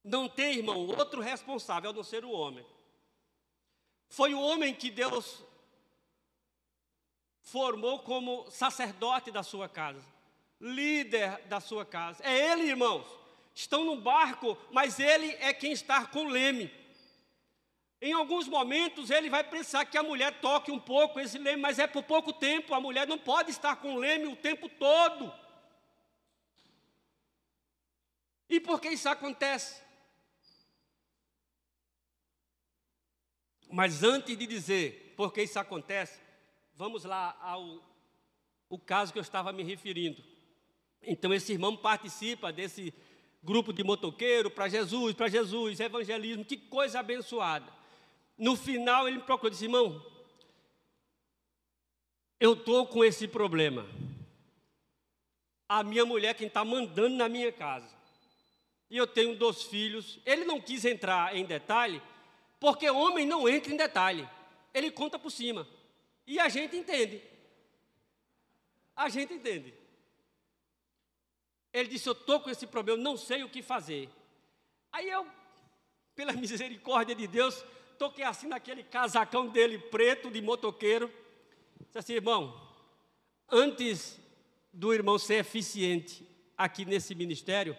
não 0.04 0.28
tem, 0.28 0.58
irmão, 0.58 0.86
outro 0.86 1.20
responsável 1.20 1.90
a 1.90 1.92
não 1.92 2.02
ser 2.02 2.24
o 2.24 2.30
homem. 2.30 2.66
Foi 4.08 4.34
o 4.34 4.40
homem 4.40 4.74
que 4.74 4.90
Deus 4.90 5.42
formou 7.40 8.00
como 8.00 8.50
sacerdote 8.50 9.30
da 9.30 9.42
sua 9.42 9.68
casa, 9.68 10.04
líder 10.60 11.42
da 11.46 11.60
sua 11.60 11.84
casa. 11.84 12.22
É 12.24 12.52
ele, 12.52 12.64
irmãos. 12.64 13.06
Estão 13.54 13.84
no 13.84 14.00
barco, 14.00 14.56
mas 14.70 14.98
ele 14.98 15.30
é 15.32 15.52
quem 15.52 15.72
está 15.72 16.06
com 16.06 16.24
o 16.24 16.28
leme. 16.28 16.72
Em 18.04 18.12
alguns 18.12 18.49
momentos 18.49 19.11
ele 19.11 19.30
vai 19.30 19.44
pensar 19.44 19.85
que 19.85 19.97
a 19.97 20.02
mulher 20.02 20.40
toque 20.40 20.73
um 20.73 20.78
pouco 20.80 21.21
esse 21.21 21.38
leme, 21.38 21.62
mas 21.62 21.78
é 21.78 21.87
por 21.87 22.02
pouco 22.02 22.32
tempo. 22.32 22.75
A 22.75 22.80
mulher 22.80 23.06
não 23.06 23.16
pode 23.16 23.52
estar 23.52 23.76
com 23.76 23.94
o 23.94 23.99
leme 23.99 24.26
o 24.26 24.35
tempo 24.35 24.68
todo. 24.68 25.32
E 28.49 28.59
por 28.59 28.80
que 28.80 28.88
isso 28.88 29.09
acontece? 29.09 29.80
Mas 33.71 34.02
antes 34.02 34.37
de 34.37 34.49
dizer 34.49 35.14
por 35.16 35.32
que 35.32 35.40
isso 35.40 35.61
acontece, 35.61 36.21
vamos 36.75 37.04
lá 37.04 37.38
ao 37.40 37.80
o 38.68 38.78
caso 38.80 39.12
que 39.12 39.18
eu 39.21 39.23
estava 39.23 39.52
me 39.52 39.62
referindo. 39.62 40.25
Então, 41.02 41.32
esse 41.32 41.52
irmão 41.52 41.76
participa 41.76 42.52
desse 42.52 42.92
grupo 43.44 43.73
de 43.73 43.85
motoqueiro 43.85 44.50
para 44.50 44.68
Jesus, 44.68 45.14
para 45.14 45.28
Jesus, 45.28 45.78
evangelismo, 45.78 46.44
que 46.44 46.56
coisa 46.56 46.99
abençoada. 46.99 47.81
No 48.36 48.56
final, 48.56 49.06
ele 49.06 49.18
me 49.18 49.24
procurou 49.24 49.48
e 49.48 49.52
disse: 49.52 49.64
irmão, 49.64 50.04
eu 52.40 52.54
estou 52.54 52.86
com 52.86 53.04
esse 53.04 53.28
problema. 53.28 53.86
A 55.68 55.82
minha 55.82 56.04
mulher, 56.04 56.34
quem 56.34 56.48
está 56.48 56.64
mandando 56.64 57.16
na 57.16 57.28
minha 57.28 57.52
casa. 57.52 57.88
E 58.90 58.96
eu 58.96 59.06
tenho 59.06 59.36
dois 59.36 59.62
filhos. 59.62 60.18
Ele 60.26 60.44
não 60.44 60.60
quis 60.60 60.84
entrar 60.84 61.36
em 61.36 61.44
detalhe, 61.44 62.02
porque 62.58 62.90
homem 62.90 63.26
não 63.26 63.48
entra 63.48 63.72
em 63.72 63.76
detalhe, 63.76 64.28
ele 64.74 64.90
conta 64.90 65.18
por 65.18 65.30
cima. 65.30 65.66
E 66.26 66.38
a 66.38 66.48
gente 66.48 66.76
entende. 66.76 67.22
A 68.94 69.08
gente 69.08 69.34
entende. 69.34 69.72
Ele 71.72 71.88
disse: 71.88 72.08
Eu 72.08 72.12
estou 72.12 72.40
com 72.40 72.50
esse 72.50 72.66
problema, 72.66 73.02
não 73.02 73.16
sei 73.16 73.42
o 73.42 73.48
que 73.48 73.62
fazer. 73.62 74.10
Aí 74.92 75.08
eu, 75.08 75.26
pela 76.14 76.32
misericórdia 76.36 77.14
de 77.14 77.26
Deus, 77.26 77.64
toquei 77.99 78.25
assim 78.25 78.46
naquele 78.46 78.82
casacão 78.82 79.49
dele 79.49 79.78
preto 79.78 80.30
de 80.30 80.40
motoqueiro. 80.40 81.12
Disse 81.87 81.99
assim, 81.99 82.12
irmão, 82.14 82.61
antes 83.48 84.20
do 84.72 84.92
irmão 84.92 85.18
ser 85.18 85.35
eficiente 85.35 86.26
aqui 86.57 86.85
nesse 86.85 87.14
ministério, 87.14 87.76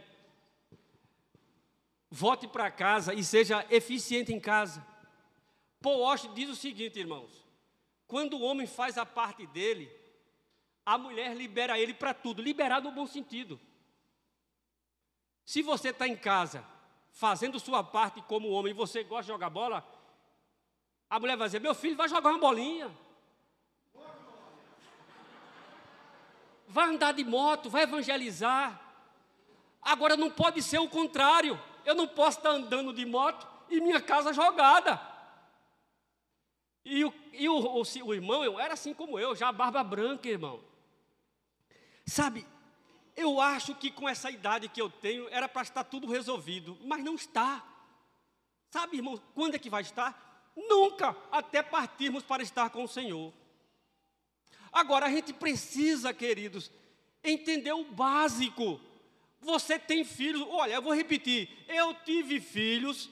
volte 2.10 2.48
para 2.48 2.70
casa 2.70 3.14
e 3.14 3.24
seja 3.24 3.66
eficiente 3.70 4.32
em 4.32 4.40
casa. 4.40 4.86
Paul 5.82 6.00
Walsh 6.00 6.30
diz 6.34 6.50
o 6.50 6.56
seguinte, 6.56 7.00
irmãos: 7.00 7.44
quando 8.08 8.38
o 8.38 8.42
homem 8.42 8.68
faz 8.68 8.98
a 8.98 9.06
parte 9.06 9.48
dele, 9.48 9.92
a 10.86 10.98
mulher 10.98 11.36
libera 11.36 11.80
ele 11.80 11.94
para 11.94 12.14
tudo, 12.14 12.42
liberar 12.42 12.82
no 12.82 12.92
bom 12.92 13.08
sentido. 13.08 13.60
Se 15.44 15.62
você 15.62 15.90
está 15.90 16.08
em 16.08 16.16
casa, 16.16 16.64
fazendo 17.12 17.60
sua 17.60 17.84
parte 17.84 18.22
como 18.22 18.50
homem, 18.50 18.72
e 18.72 18.76
você 18.76 19.04
gosta 19.04 19.24
de 19.24 19.28
jogar 19.30 19.50
bola, 19.50 19.86
a 21.14 21.20
mulher 21.20 21.38
vai 21.38 21.48
dizer: 21.48 21.62
Meu 21.62 21.76
filho, 21.76 21.96
vai 21.96 22.10
jogar 22.10 22.32
uma 22.32 22.40
bolinha. 22.40 22.92
Vai 26.68 26.90
andar 26.90 27.14
de 27.14 27.24
moto, 27.24 27.70
vai 27.70 27.84
evangelizar. 27.84 28.82
Agora 29.80 30.18
não 30.18 30.32
pode 30.32 30.64
ser 30.64 30.80
o 30.80 30.90
contrário. 30.90 31.62
Eu 31.86 31.94
não 31.94 32.08
posso 32.08 32.40
estar 32.40 32.50
andando 32.50 32.92
de 32.92 33.06
moto 33.06 33.48
e 33.70 33.80
minha 33.80 34.02
casa 34.02 34.34
jogada. 34.34 35.00
E 36.84 37.06
o, 37.06 37.14
e 37.32 37.48
o, 37.48 37.60
o, 37.60 37.84
o 38.06 38.14
irmão 38.16 38.44
eu, 38.44 38.60
era 38.60 38.74
assim 38.74 38.92
como 38.92 39.20
eu, 39.20 39.36
já 39.36 39.52
barba 39.52 39.84
branca, 39.84 40.28
irmão. 40.28 40.64
Sabe, 42.08 42.44
eu 43.16 43.40
acho 43.40 43.76
que 43.76 43.92
com 43.92 44.10
essa 44.10 44.32
idade 44.32 44.68
que 44.68 44.82
eu 44.82 44.90
tenho 44.90 45.30
era 45.30 45.48
para 45.48 45.62
estar 45.62 45.84
tudo 45.84 46.08
resolvido, 46.08 46.76
mas 46.84 47.04
não 47.04 47.14
está. 47.14 47.64
Sabe, 48.72 48.98
irmão, 48.98 49.22
quando 49.36 49.54
é 49.54 49.60
que 49.60 49.70
vai 49.70 49.84
estar? 49.84 50.33
Nunca, 50.56 51.16
até 51.32 51.62
partirmos 51.64 52.24
para 52.24 52.44
estar 52.44 52.70
com 52.70 52.84
o 52.84 52.88
Senhor. 52.88 53.34
Agora, 54.72 55.06
a 55.06 55.10
gente 55.10 55.34
precisa, 55.34 56.14
queridos, 56.14 56.72
entender 57.24 57.74
o 57.74 57.84
básico. 57.86 58.80
Você 59.40 59.78
tem 59.78 60.04
filhos, 60.04 60.46
olha, 60.50 60.74
eu 60.74 60.82
vou 60.82 60.94
repetir, 60.94 61.50
eu 61.68 61.94
tive 62.06 62.40
filhos, 62.40 63.10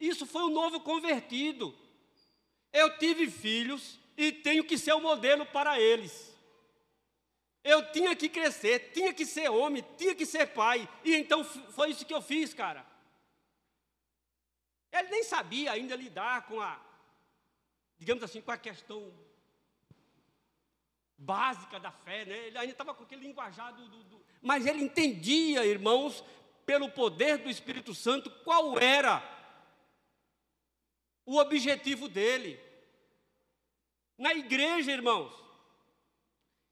isso 0.00 0.26
foi 0.26 0.42
um 0.42 0.50
novo 0.50 0.80
convertido. 0.80 1.74
Eu 2.72 2.98
tive 2.98 3.30
filhos 3.30 3.98
e 4.16 4.32
tenho 4.32 4.64
que 4.64 4.78
ser 4.78 4.92
o 4.92 4.98
um 4.98 5.02
modelo 5.02 5.44
para 5.46 5.78
eles. 5.80 6.32
Eu 7.64 7.92
tinha 7.92 8.16
que 8.16 8.28
crescer, 8.28 8.90
tinha 8.92 9.12
que 9.12 9.24
ser 9.24 9.48
homem, 9.48 9.84
tinha 9.96 10.14
que 10.14 10.26
ser 10.26 10.46
pai, 10.48 10.88
e 11.04 11.14
então 11.14 11.44
foi 11.44 11.90
isso 11.90 12.04
que 12.04 12.14
eu 12.14 12.22
fiz, 12.22 12.52
cara. 12.52 12.84
Ele 14.92 15.08
nem 15.08 15.24
sabia 15.24 15.72
ainda 15.72 15.96
lidar 15.96 16.46
com 16.46 16.60
a, 16.60 16.78
digamos 17.98 18.22
assim, 18.22 18.42
com 18.42 18.50
a 18.50 18.58
questão 18.58 19.12
básica 21.16 21.80
da 21.80 21.90
fé, 21.90 22.24
né? 22.26 22.36
Ele 22.48 22.58
ainda 22.58 22.72
estava 22.72 22.94
com 22.94 23.04
aquele 23.04 23.22
linguajar 23.22 23.72
do, 23.72 23.88
do, 23.88 24.04
do, 24.04 24.24
Mas 24.42 24.66
ele 24.66 24.82
entendia, 24.82 25.64
irmãos, 25.64 26.22
pelo 26.66 26.90
poder 26.90 27.38
do 27.38 27.48
Espírito 27.48 27.94
Santo, 27.94 28.30
qual 28.44 28.78
era 28.78 29.22
o 31.24 31.38
objetivo 31.38 32.08
dele. 32.08 32.60
Na 34.18 34.34
igreja, 34.34 34.92
irmãos, 34.92 35.32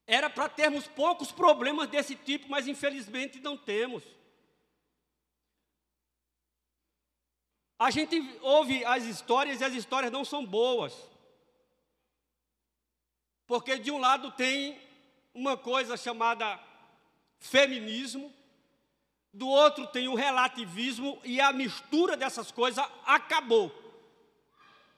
era 0.05 0.29
para 0.29 0.49
termos 0.49 0.87
poucos 0.87 1.31
problemas 1.31 1.87
desse 1.87 2.15
tipo, 2.15 2.49
mas 2.49 2.67
infelizmente 2.67 3.39
não 3.39 3.57
temos. 3.57 4.03
A 7.81 7.89
gente 7.89 8.23
ouve 8.43 8.85
as 8.85 9.05
histórias 9.05 9.59
e 9.59 9.63
as 9.63 9.73
histórias 9.73 10.11
não 10.11 10.23
são 10.23 10.45
boas. 10.45 10.93
Porque 13.47 13.79
de 13.79 13.89
um 13.89 13.97
lado 13.97 14.29
tem 14.33 14.79
uma 15.33 15.57
coisa 15.57 15.97
chamada 15.97 16.59
feminismo, 17.39 18.31
do 19.33 19.47
outro 19.47 19.87
tem 19.87 20.07
o 20.07 20.13
relativismo 20.13 21.19
e 21.23 21.41
a 21.41 21.51
mistura 21.51 22.15
dessas 22.15 22.51
coisas 22.51 22.85
acabou. 23.03 23.71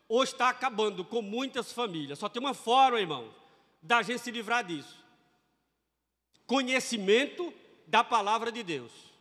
Ou 0.10 0.22
está 0.22 0.50
acabando 0.50 1.06
com 1.06 1.22
muitas 1.22 1.72
famílias. 1.72 2.20
Só 2.20 2.28
tem 2.28 2.42
uma 2.42 2.54
forma, 2.54 3.00
irmão, 3.00 3.34
da 3.82 4.02
gente 4.02 4.20
se 4.20 4.30
livrar 4.30 4.62
disso. 4.62 5.02
Conhecimento 6.46 7.54
da 7.88 8.04
palavra 8.04 8.52
de 8.52 8.62
Deus. 8.62 9.13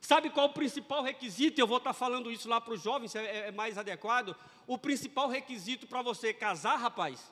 Sabe 0.00 0.30
qual 0.30 0.46
o 0.46 0.52
principal 0.52 1.02
requisito? 1.02 1.60
Eu 1.60 1.66
vou 1.66 1.76
estar 1.76 1.92
falando 1.92 2.30
isso 2.30 2.48
lá 2.48 2.60
para 2.60 2.72
os 2.72 2.82
jovens, 2.82 3.14
é, 3.14 3.48
é 3.48 3.52
mais 3.52 3.76
adequado. 3.76 4.34
O 4.66 4.78
principal 4.78 5.28
requisito 5.28 5.86
para 5.86 6.02
você 6.02 6.32
casar, 6.32 6.76
rapaz, 6.76 7.30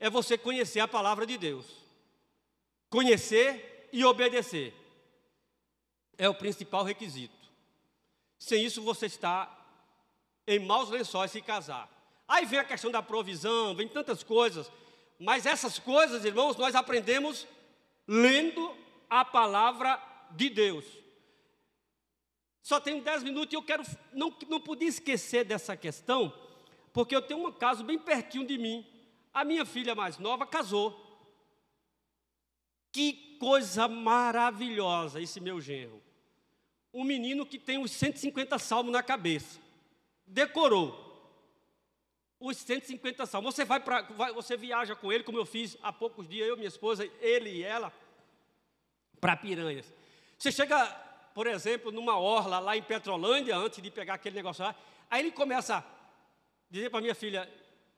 é 0.00 0.08
você 0.08 0.38
conhecer 0.38 0.80
a 0.80 0.88
palavra 0.88 1.26
de 1.26 1.36
Deus. 1.36 1.66
Conhecer 2.88 3.88
e 3.92 4.04
obedecer. 4.04 4.74
É 6.16 6.28
o 6.28 6.34
principal 6.34 6.82
requisito. 6.82 7.34
Sem 8.38 8.64
isso 8.64 8.82
você 8.82 9.06
está 9.06 9.58
em 10.46 10.58
maus 10.58 10.88
lençóis 10.88 11.30
se 11.30 11.40
casar. 11.40 11.88
Aí 12.26 12.46
vem 12.46 12.58
a 12.58 12.64
questão 12.64 12.90
da 12.90 13.02
provisão, 13.02 13.74
vem 13.74 13.86
tantas 13.86 14.22
coisas. 14.22 14.70
Mas 15.18 15.46
essas 15.46 15.78
coisas, 15.78 16.24
irmãos, 16.24 16.56
nós 16.56 16.74
aprendemos 16.74 17.46
lendo 18.08 18.74
a 19.08 19.24
palavra 19.24 20.02
de 20.30 20.48
Deus. 20.48 21.01
Só 22.62 22.78
tenho 22.78 23.02
dez 23.02 23.22
minutos 23.22 23.52
e 23.52 23.56
eu 23.56 23.62
quero. 23.62 23.82
Não, 24.12 24.32
não 24.48 24.60
podia 24.60 24.88
esquecer 24.88 25.44
dessa 25.44 25.76
questão, 25.76 26.32
porque 26.92 27.14
eu 27.14 27.20
tenho 27.20 27.46
um 27.46 27.52
caso 27.52 27.82
bem 27.82 27.98
pertinho 27.98 28.46
de 28.46 28.56
mim. 28.56 28.86
A 29.34 29.44
minha 29.44 29.64
filha 29.64 29.94
mais 29.94 30.18
nova 30.18 30.46
casou. 30.46 31.10
Que 32.92 33.36
coisa 33.38 33.88
maravilhosa 33.88 35.20
esse 35.20 35.40
meu 35.40 35.60
genro. 35.60 36.00
Um 36.94 37.04
menino 37.04 37.46
que 37.46 37.58
tem 37.58 37.78
os 37.78 37.90
150 37.90 38.58
salmos 38.58 38.92
na 38.92 39.02
cabeça. 39.02 39.58
Decorou 40.26 41.10
os 42.38 42.56
150 42.58 43.24
salmos. 43.24 43.54
Você 43.54 43.64
vai 43.64 43.80
para, 43.80 44.02
você 44.32 44.56
viaja 44.56 44.94
com 44.94 45.12
ele, 45.12 45.24
como 45.24 45.38
eu 45.38 45.46
fiz 45.46 45.76
há 45.82 45.92
poucos 45.92 46.28
dias, 46.28 46.46
eu, 46.46 46.56
minha 46.56 46.68
esposa, 46.68 47.08
ele 47.20 47.50
e 47.50 47.62
ela, 47.62 47.92
para 49.20 49.36
Piranhas. 49.36 49.92
Você 50.36 50.50
chega, 50.50 50.84
por 51.34 51.46
exemplo, 51.46 51.90
numa 51.90 52.18
orla 52.18 52.58
lá 52.58 52.76
em 52.76 52.82
Petrolândia, 52.82 53.56
antes 53.56 53.82
de 53.82 53.90
pegar 53.90 54.14
aquele 54.14 54.36
negócio 54.36 54.64
lá, 54.64 54.74
aí 55.10 55.20
ele 55.20 55.32
começa 55.32 55.78
a 55.78 55.84
dizer 56.70 56.90
para 56.90 57.00
minha 57.00 57.14
filha, 57.14 57.50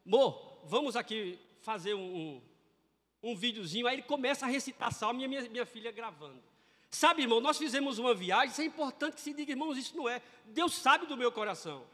Mo, 0.04 0.58
vamos 0.64 0.96
aqui 0.96 1.38
fazer 1.60 1.94
um, 1.94 2.00
um, 2.00 2.42
um 3.22 3.36
videozinho. 3.36 3.86
Aí 3.86 3.96
ele 3.96 4.02
começa 4.02 4.44
a 4.44 4.48
recitar 4.48 4.92
salmo 4.92 5.20
e 5.22 5.28
minha, 5.28 5.42
minha 5.48 5.66
filha 5.66 5.90
gravando. 5.90 6.42
Sabe, 6.90 7.22
irmão, 7.22 7.40
nós 7.40 7.58
fizemos 7.58 7.98
uma 7.98 8.14
viagem, 8.14 8.50
isso 8.50 8.60
é 8.60 8.64
importante 8.64 9.14
que 9.14 9.20
se 9.20 9.32
diga, 9.34 9.50
irmãos, 9.50 9.76
isso 9.76 9.96
não 9.96 10.08
é. 10.08 10.22
Deus 10.44 10.76
sabe 10.76 11.06
do 11.06 11.16
meu 11.16 11.32
coração. 11.32 11.84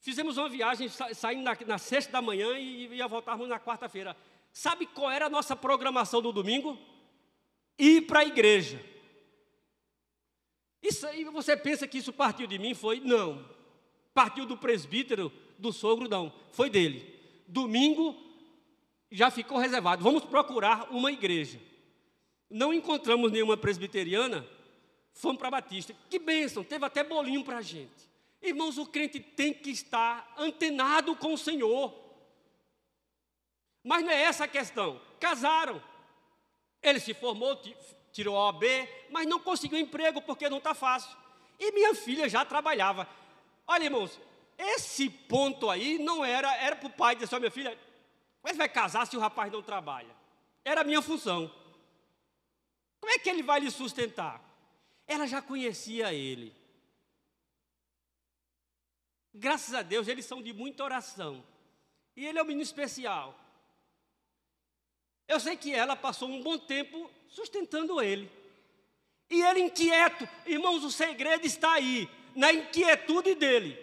Fizemos 0.00 0.36
uma 0.36 0.48
viagem, 0.48 0.88
saindo 0.88 1.42
na, 1.44 1.56
na 1.66 1.78
sexta 1.78 2.10
da 2.10 2.20
manhã 2.20 2.58
e 2.58 2.86
ia 2.94 3.06
voltarmos 3.06 3.48
na 3.48 3.60
quarta-feira. 3.60 4.16
Sabe 4.52 4.86
qual 4.86 5.10
era 5.10 5.26
a 5.26 5.30
nossa 5.30 5.54
programação 5.54 6.20
do 6.20 6.32
domingo? 6.32 6.78
Ir 7.78 8.02
para 8.02 8.20
a 8.20 8.24
igreja. 8.24 8.84
Isso 10.84 11.06
aí, 11.06 11.24
você 11.24 11.56
pensa 11.56 11.88
que 11.88 11.96
isso 11.96 12.12
partiu 12.12 12.46
de 12.46 12.58
mim? 12.58 12.74
Foi? 12.74 13.00
Não. 13.00 13.42
Partiu 14.12 14.44
do 14.44 14.54
presbítero, 14.54 15.32
do 15.58 15.72
sogro, 15.72 16.06
não. 16.10 16.30
Foi 16.52 16.68
dele. 16.68 17.18
Domingo 17.48 18.14
já 19.10 19.30
ficou 19.30 19.56
reservado. 19.56 20.04
Vamos 20.04 20.24
procurar 20.24 20.90
uma 20.90 21.10
igreja. 21.10 21.58
Não 22.50 22.72
encontramos 22.72 23.32
nenhuma 23.32 23.56
presbiteriana, 23.56 24.46
fomos 25.14 25.38
para 25.38 25.50
Batista. 25.50 25.96
Que 26.10 26.18
bênção, 26.18 26.62
teve 26.62 26.84
até 26.84 27.02
bolinho 27.02 27.42
para 27.42 27.58
a 27.58 27.62
gente. 27.62 28.12
Irmãos, 28.42 28.76
o 28.76 28.84
crente 28.84 29.18
tem 29.18 29.54
que 29.54 29.70
estar 29.70 30.34
antenado 30.36 31.16
com 31.16 31.32
o 31.32 31.38
Senhor. 31.38 31.94
Mas 33.82 34.04
não 34.04 34.10
é 34.10 34.20
essa 34.20 34.44
a 34.44 34.48
questão. 34.48 35.00
Casaram. 35.18 35.82
Ele 36.82 37.00
se 37.00 37.14
formou, 37.14 37.58
tirou 38.14 38.36
OAB, 38.36 38.62
mas 39.10 39.26
não 39.26 39.40
conseguiu 39.40 39.76
emprego 39.76 40.22
porque 40.22 40.48
não 40.48 40.58
está 40.58 40.72
fácil. 40.72 41.14
E 41.58 41.72
minha 41.72 41.94
filha 41.96 42.28
já 42.28 42.44
trabalhava. 42.44 43.08
Olha, 43.66 43.84
irmãos, 43.84 44.20
esse 44.56 45.10
ponto 45.10 45.68
aí 45.68 45.98
não 45.98 46.24
era, 46.24 46.54
era 46.56 46.76
para 46.76 46.86
o 46.86 46.92
pai 46.92 47.16
dizer, 47.16 47.36
minha 47.40 47.50
filha, 47.50 47.76
como 48.40 48.54
é 48.54 48.56
vai 48.56 48.68
casar 48.68 49.04
se 49.06 49.16
o 49.16 49.20
rapaz 49.20 49.52
não 49.52 49.60
trabalha? 49.60 50.14
Era 50.64 50.82
a 50.82 50.84
minha 50.84 51.02
função. 51.02 51.52
Como 53.00 53.12
é 53.12 53.18
que 53.18 53.28
ele 53.28 53.42
vai 53.42 53.58
lhe 53.58 53.70
sustentar? 53.70 54.40
Ela 55.08 55.26
já 55.26 55.42
conhecia 55.42 56.14
ele. 56.14 56.54
Graças 59.34 59.74
a 59.74 59.82
Deus, 59.82 60.06
eles 60.06 60.24
são 60.24 60.40
de 60.40 60.52
muita 60.52 60.84
oração. 60.84 61.44
E 62.16 62.24
ele 62.24 62.38
é 62.38 62.42
um 62.42 62.46
menino 62.46 62.62
especial. 62.62 63.36
Eu 65.26 65.40
sei 65.40 65.56
que 65.56 65.74
ela 65.74 65.96
passou 65.96 66.28
um 66.28 66.42
bom 66.42 66.58
tempo 66.58 67.10
sustentando 67.28 68.00
ele. 68.00 68.30
E 69.30 69.42
ele 69.42 69.60
inquieto, 69.60 70.28
irmãos, 70.46 70.84
o 70.84 70.90
segredo 70.90 71.46
está 71.46 71.72
aí, 71.72 72.08
na 72.34 72.52
inquietude 72.52 73.34
dele. 73.34 73.78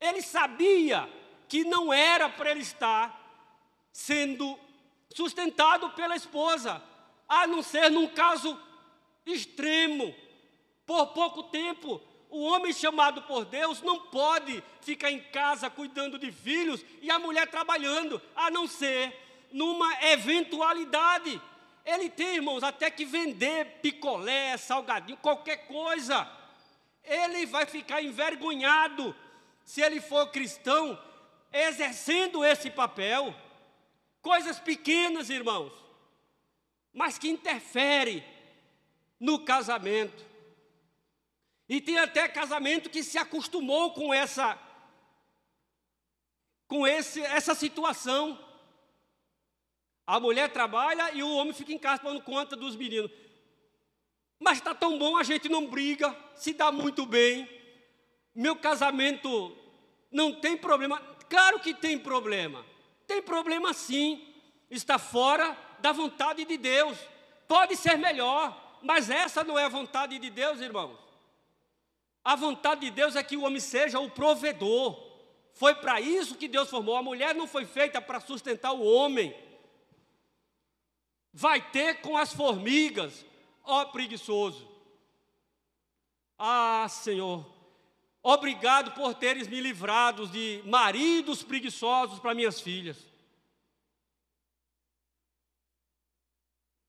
Ele 0.00 0.20
sabia 0.22 1.08
que 1.48 1.64
não 1.64 1.92
era 1.92 2.28
para 2.28 2.50
ele 2.50 2.60
estar 2.60 3.24
sendo 3.92 4.58
sustentado 5.14 5.88
pela 5.90 6.16
esposa, 6.16 6.82
a 7.28 7.46
não 7.46 7.62
ser 7.62 7.90
num 7.90 8.08
caso 8.08 8.60
extremo, 9.24 10.14
por 10.84 11.08
pouco 11.08 11.44
tempo, 11.44 12.00
o 12.28 12.42
homem 12.42 12.72
chamado 12.72 13.22
por 13.22 13.44
Deus 13.44 13.82
não 13.82 13.98
pode 13.98 14.62
ficar 14.80 15.10
em 15.10 15.20
casa 15.20 15.70
cuidando 15.70 16.18
de 16.18 16.30
filhos 16.30 16.84
e 17.00 17.10
a 17.10 17.18
mulher 17.18 17.50
trabalhando, 17.50 18.20
a 18.34 18.50
não 18.50 18.66
ser 18.66 19.25
numa 19.56 19.90
eventualidade. 20.04 21.40
Ele 21.82 22.10
tem, 22.10 22.36
irmãos, 22.36 22.62
até 22.62 22.90
que 22.90 23.06
vender 23.06 23.80
picolé, 23.80 24.54
salgadinho, 24.58 25.16
qualquer 25.16 25.66
coisa. 25.66 26.30
Ele 27.02 27.46
vai 27.46 27.64
ficar 27.64 28.02
envergonhado 28.02 29.16
se 29.64 29.80
ele 29.80 29.98
for 29.98 30.30
cristão, 30.30 31.00
exercendo 31.50 32.44
esse 32.44 32.68
papel. 32.70 33.34
Coisas 34.20 34.58
pequenas, 34.58 35.30
irmãos, 35.30 35.72
mas 36.92 37.16
que 37.16 37.28
interferem 37.28 38.22
no 39.18 39.38
casamento. 39.38 40.22
E 41.66 41.80
tem 41.80 41.98
até 41.98 42.28
casamento 42.28 42.90
que 42.90 43.02
se 43.02 43.16
acostumou 43.16 43.94
com 43.94 44.12
essa 44.12 44.58
com 46.68 46.86
esse, 46.86 47.22
essa 47.22 47.54
situação. 47.54 48.45
A 50.06 50.20
mulher 50.20 50.52
trabalha 50.52 51.10
e 51.12 51.22
o 51.22 51.34
homem 51.34 51.52
fica 51.52 51.72
em 51.72 51.78
casa 51.78 52.02
tomando 52.02 52.22
conta 52.22 52.54
dos 52.54 52.76
meninos. 52.76 53.10
Mas 54.38 54.58
está 54.58 54.74
tão 54.74 54.98
bom, 54.98 55.16
a 55.16 55.22
gente 55.22 55.48
não 55.48 55.66
briga, 55.66 56.14
se 56.34 56.52
dá 56.52 56.70
muito 56.70 57.04
bem. 57.04 57.48
Meu 58.34 58.54
casamento 58.54 59.56
não 60.10 60.32
tem 60.32 60.56
problema. 60.56 61.00
Claro 61.28 61.58
que 61.58 61.74
tem 61.74 61.98
problema. 61.98 62.64
Tem 63.06 63.20
problema 63.20 63.72
sim. 63.72 64.22
Está 64.70 64.98
fora 64.98 65.56
da 65.80 65.92
vontade 65.92 66.44
de 66.44 66.56
Deus. 66.56 66.98
Pode 67.48 67.76
ser 67.76 67.96
melhor, 67.96 68.78
mas 68.82 69.10
essa 69.10 69.42
não 69.42 69.58
é 69.58 69.64
a 69.64 69.68
vontade 69.68 70.18
de 70.18 70.30
Deus, 70.30 70.60
irmãos. 70.60 70.98
A 72.24 72.34
vontade 72.34 72.82
de 72.82 72.90
Deus 72.90 73.16
é 73.16 73.22
que 73.22 73.36
o 73.36 73.42
homem 73.42 73.60
seja 73.60 74.00
o 74.00 74.10
provedor. 74.10 75.00
Foi 75.54 75.74
para 75.74 76.00
isso 76.00 76.34
que 76.34 76.48
Deus 76.48 76.68
formou. 76.68 76.96
A 76.96 77.02
mulher 77.02 77.34
não 77.34 77.46
foi 77.46 77.64
feita 77.64 78.00
para 78.00 78.20
sustentar 78.20 78.72
o 78.72 78.84
homem. 78.84 79.34
Vai 81.38 81.60
ter 81.70 82.00
com 82.00 82.16
as 82.16 82.32
formigas, 82.32 83.26
ó 83.62 83.84
preguiçoso. 83.84 84.66
Ah, 86.38 86.86
Senhor, 86.88 87.44
obrigado 88.22 88.92
por 88.92 89.14
teres 89.14 89.46
me 89.46 89.60
livrado 89.60 90.26
de 90.26 90.62
maridos 90.64 91.42
preguiçosos 91.42 92.18
para 92.18 92.34
minhas 92.34 92.60
filhas. 92.60 92.96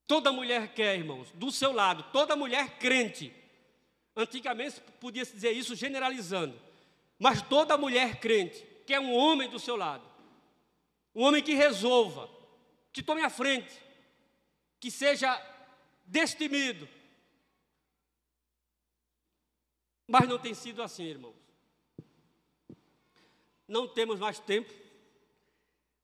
Toda 0.07 0.31
mulher 0.31 0.73
quer, 0.73 0.97
irmãos, 0.97 1.29
do 1.33 1.51
seu 1.51 1.73
lado, 1.73 2.03
toda 2.13 2.35
mulher 2.35 2.77
crente 2.79 3.33
Antigamente 4.17 4.81
podia-se 4.99 5.31
dizer 5.31 5.51
isso 5.51 5.75
generalizando. 5.75 6.59
Mas 7.19 7.39
toda 7.39 7.77
mulher 7.77 8.19
crente 8.19 8.65
quer 8.87 8.99
um 8.99 9.13
homem 9.13 9.47
do 9.47 9.59
seu 9.59 9.75
lado. 9.75 10.03
Um 11.13 11.21
homem 11.21 11.43
que 11.43 11.53
resolva, 11.53 12.27
que 12.91 13.03
tome 13.03 13.21
a 13.21 13.29
frente, 13.29 13.79
que 14.79 14.91
seja 14.91 15.41
destemido. 16.05 16.87
Mas 20.07 20.27
não 20.27 20.39
tem 20.39 20.53
sido 20.53 20.81
assim, 20.81 21.03
irmãos. 21.03 21.35
Não 23.67 23.87
temos 23.87 24.19
mais 24.19 24.39
tempo. 24.39 24.73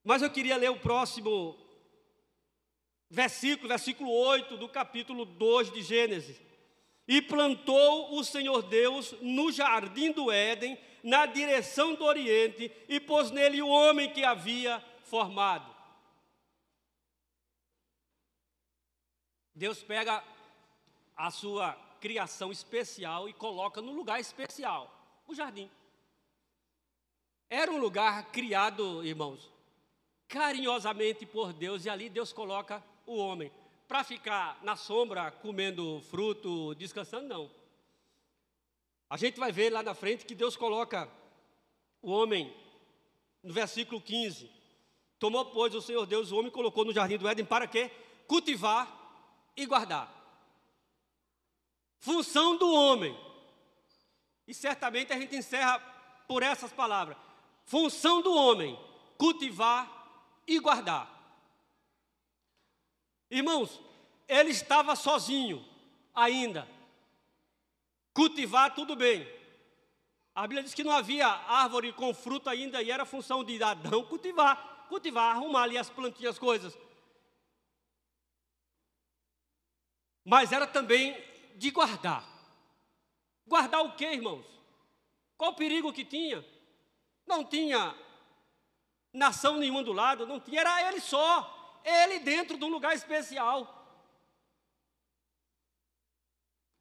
Mas 0.04 0.22
eu 0.22 0.30
queria 0.30 0.58
ler 0.58 0.70
o 0.70 0.80
próximo 0.80 1.58
versículo, 3.10 3.70
versículo 3.70 4.12
8 4.12 4.58
do 4.58 4.68
capítulo 4.68 5.24
2 5.24 5.72
de 5.72 5.82
Gênesis. 5.82 6.42
E 7.08 7.22
plantou 7.22 8.18
o 8.18 8.24
Senhor 8.24 8.62
Deus 8.64 9.14
no 9.22 9.52
jardim 9.52 10.12
do 10.12 10.32
Éden, 10.32 10.78
na 11.02 11.26
direção 11.26 11.96
do 11.96 12.04
Oriente, 12.04 12.72
e 12.90 13.00
pôs 13.00 13.30
nele 13.32 13.62
o 13.62 13.68
homem 13.68 14.12
que 14.12 14.24
havia 14.24 14.84
formado. 15.04 15.73
Deus 19.64 19.82
pega 19.82 20.22
a 21.16 21.32
sua 21.32 21.72
criação 22.02 22.52
especial 22.52 23.30
e 23.30 23.34
coloca 23.34 23.82
no 23.82 23.94
lugar 23.94 24.20
especial 24.20 24.94
o 25.26 25.34
jardim. 25.34 25.72
Era 27.50 27.72
um 27.72 27.78
lugar 27.78 28.30
criado, 28.30 29.02
irmãos, 29.06 29.50
carinhosamente 30.28 31.26
por 31.26 31.54
Deus, 31.54 31.86
e 31.86 31.90
ali 31.90 32.10
Deus 32.10 32.34
coloca 32.34 32.84
o 33.06 33.16
homem 33.16 33.50
para 33.88 34.04
ficar 34.04 34.62
na 34.64 34.76
sombra 34.76 35.32
comendo 35.32 36.02
fruto, 36.10 36.76
descansando, 36.76 37.30
não. 37.30 37.50
A 39.10 39.16
gente 39.16 39.40
vai 39.40 39.54
ver 39.54 39.70
lá 39.70 39.82
na 39.82 39.94
frente 39.94 40.26
que 40.26 40.36
Deus 40.36 40.58
coloca 40.58 41.10
o 42.02 42.12
homem, 42.12 42.54
no 43.42 43.54
versículo 43.54 44.02
15: 44.02 44.52
Tomou, 45.18 45.46
pois, 45.46 45.74
o 45.74 45.82
Senhor 45.82 46.06
Deus 46.06 46.34
o 46.34 46.38
homem 46.38 46.52
colocou 46.52 46.84
no 46.84 46.92
jardim 46.92 47.18
do 47.18 47.30
Éden 47.30 47.46
para 47.46 47.66
quê? 47.66 47.90
Cultivar 48.28 49.03
e 49.56 49.66
guardar. 49.66 50.12
Função 52.00 52.58
do 52.58 52.72
homem. 52.72 53.18
E 54.48 54.54
certamente 54.54 55.14
a 55.14 55.20
gente 55.20 55.36
encerra 55.36 55.80
por 56.28 56.44
essas 56.44 56.72
palavras. 56.72 57.18
Função 57.66 58.22
do 58.22 58.34
homem: 58.34 58.78
cultivar 59.18 59.90
e 60.48 60.60
guardar. 60.60 61.10
Irmãos, 63.30 63.80
ele 64.28 64.52
estava 64.52 64.96
sozinho 64.96 65.66
ainda. 66.14 66.68
Cultivar, 68.14 68.76
tudo 68.76 68.96
bem. 68.96 69.28
A 70.36 70.42
Bíblia 70.44 70.64
diz 70.64 70.74
que 70.74 70.84
não 70.84 70.92
havia 70.92 71.28
árvore 71.28 71.94
com 71.94 72.14
fruto 72.14 72.50
ainda 72.50 72.82
e 72.82 72.92
era 72.92 73.06
função 73.06 73.44
de 73.44 73.62
Adão 73.62 74.04
cultivar, 74.04 74.86
cultivar, 74.90 75.36
arrumar 75.36 75.64
ali 75.64 75.78
as 75.78 75.90
plantinhas, 75.90 76.36
as 76.36 76.40
coisas. 76.40 76.78
Mas 80.24 80.52
era 80.52 80.66
também 80.66 81.18
de 81.56 81.72
guardar. 81.72 82.28
Guardar 83.46 83.82
o 83.82 83.94
que, 83.94 84.06
irmãos? 84.06 84.46
Qual 85.38 85.52
o 85.52 85.56
perigo 85.56 85.92
que 85.92 86.06
tinha? 86.06 86.44
Não 87.26 87.44
tinha 87.44 87.96
nação 89.12 89.58
nenhuma 89.58 89.84
do 89.84 89.94
lado, 89.94 90.26
não 90.26 90.40
tinha, 90.40 90.62
era 90.62 90.88
ele 90.88 91.00
só, 91.00 91.82
ele 91.84 92.20
dentro 92.20 92.58
de 92.58 92.66
um 92.66 92.70
lugar 92.70 92.96
especial. 92.96 93.82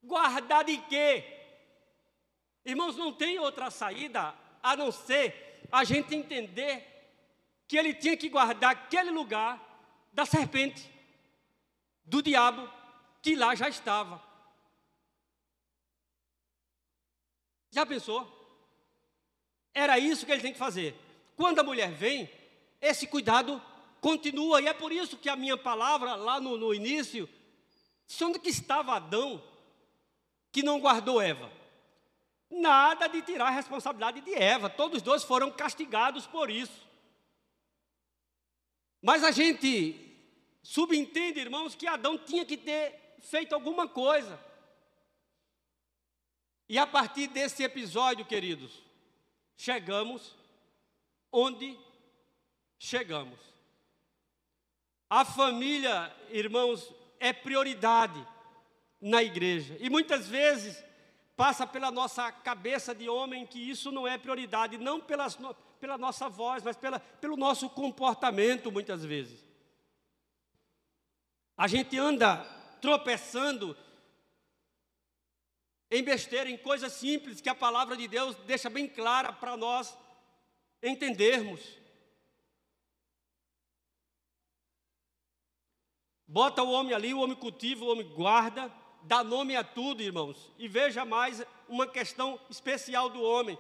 Guardar 0.03 0.65
de 0.65 0.79
quê? 0.79 1.25
Irmãos, 2.65 2.97
não 2.97 3.13
tem 3.13 3.39
outra 3.39 3.71
saída 3.71 4.35
a 4.63 4.77
não 4.77 4.91
ser 4.93 5.67
a 5.71 5.85
gente 5.85 6.15
entender 6.15 6.89
que 7.67 7.77
ele 7.77 7.95
tinha 7.95 8.17
que 8.17 8.29
guardar 8.29 8.71
aquele 8.71 9.11
lugar 9.11 9.61
da 10.13 10.25
serpente, 10.27 10.91
do 12.05 12.23
diabo, 12.23 12.71
que 13.23 13.37
lá 13.37 13.55
já 13.55 13.69
estava. 13.69 14.21
Já 17.71 17.87
pensou? 17.87 18.41
Era 19.73 19.99
isso 19.99 20.27
que 20.27 20.33
ele 20.33 20.43
tem 20.43 20.53
que 20.53 20.59
fazer. 20.59 20.95
Quando 21.37 21.61
a 21.61 21.65
mulher 21.65 21.93
vem, 21.93 22.29
esse 22.81 23.07
cuidado 23.07 23.63
continua, 24.01 24.61
e 24.61 24.67
é 24.67 24.75
por 24.75 24.93
isso 24.93 25.17
que 25.17 25.29
a 25.29 25.37
minha 25.37 25.57
palavra 25.57 26.17
lá 26.17 26.41
no, 26.41 26.59
no 26.59 26.75
início, 26.75 27.29
onde 28.21 28.41
que 28.41 28.51
estava 28.51 28.97
Adão, 28.97 29.43
que 30.51 30.63
não 30.63 30.81
guardou 30.81 31.23
Eva? 31.23 31.51
Nada 32.51 33.07
de 33.07 33.23
tirar 33.23 33.47
a 33.47 33.51
responsabilidade 33.51 34.21
de 34.21 34.35
Eva, 34.35 34.69
todos 34.69 34.99
os 34.99 35.03
dois 35.03 35.25
foram 35.25 35.51
castigados 35.51 36.27
por 36.27 36.51
isso. 36.51 36.87
Mas 39.01 39.25
a 39.25 39.31
gente 39.31 39.99
subentende, 40.63 41.41
irmãos, 41.41 41.75
que 41.75 41.87
Adão 41.87 42.19
tinha 42.19 42.45
que 42.45 42.57
ter 42.57 43.02
feito 43.23 43.55
alguma 43.55 43.89
coisa. 43.89 44.39
E 46.69 46.79
a 46.79 46.87
partir 46.87 47.29
desse 47.29 47.63
episódio, 47.63 48.25
queridos, 48.25 48.83
chegamos 49.57 50.37
onde 51.31 51.79
chegamos. 52.79 53.39
A 55.09 55.25
família, 55.25 56.15
irmãos, 56.31 56.93
é 57.19 57.33
prioridade 57.33 58.27
na 59.01 59.23
igreja. 59.23 59.77
E 59.81 59.89
muitas 59.89 60.29
vezes 60.29 60.83
passa 61.37 61.67
pela 61.67 61.91
nossa 61.91 62.31
cabeça 62.31 62.95
de 62.95 63.09
homem 63.09 63.47
que 63.47 63.59
isso 63.59 63.91
não 63.91 64.07
é 64.07 64.17
prioridade, 64.19 64.79
não 64.79 65.01
pelas, 65.01 65.39
pela 65.81 65.99
nossa 65.99 66.29
voz, 66.29 66.63
mas 66.63 66.77
pela, 66.77 67.01
pelo 67.01 67.37
nosso 67.37 67.69
comportamento, 67.69 68.71
muitas 68.71 69.05
vezes. 69.05 69.45
A 71.57 71.67
gente 71.67 71.99
anda 71.99 72.62
tropeçando 72.83 73.77
em 75.89 76.03
besteira, 76.03 76.51
em 76.51 76.57
coisas 76.57 76.93
simples 76.93 77.41
que 77.41 77.49
a 77.49 77.55
palavra 77.55 77.97
de 77.97 78.09
Deus 78.09 78.35
deixa 78.45 78.69
bem 78.69 78.89
clara 78.89 79.33
para 79.33 79.57
nós 79.57 79.97
entendermos. 80.83 81.61
Bota 86.27 86.63
o 86.63 86.73
homem 86.73 86.93
ali, 86.93 87.15
o 87.15 87.21
homem 87.21 87.37
cultiva, 87.37 87.85
o 87.85 87.89
homem 87.89 88.09
guarda, 88.09 88.73
dá 89.03 89.23
nome 89.23 89.55
a 89.55 89.63
tudo, 89.63 90.03
irmãos. 90.03 90.51
E 90.59 90.67
veja 90.67 91.05
mais 91.05 91.45
uma 91.69 91.87
questão 91.87 92.41
especial 92.51 93.11
do 93.11 93.23
homem. 93.23 93.57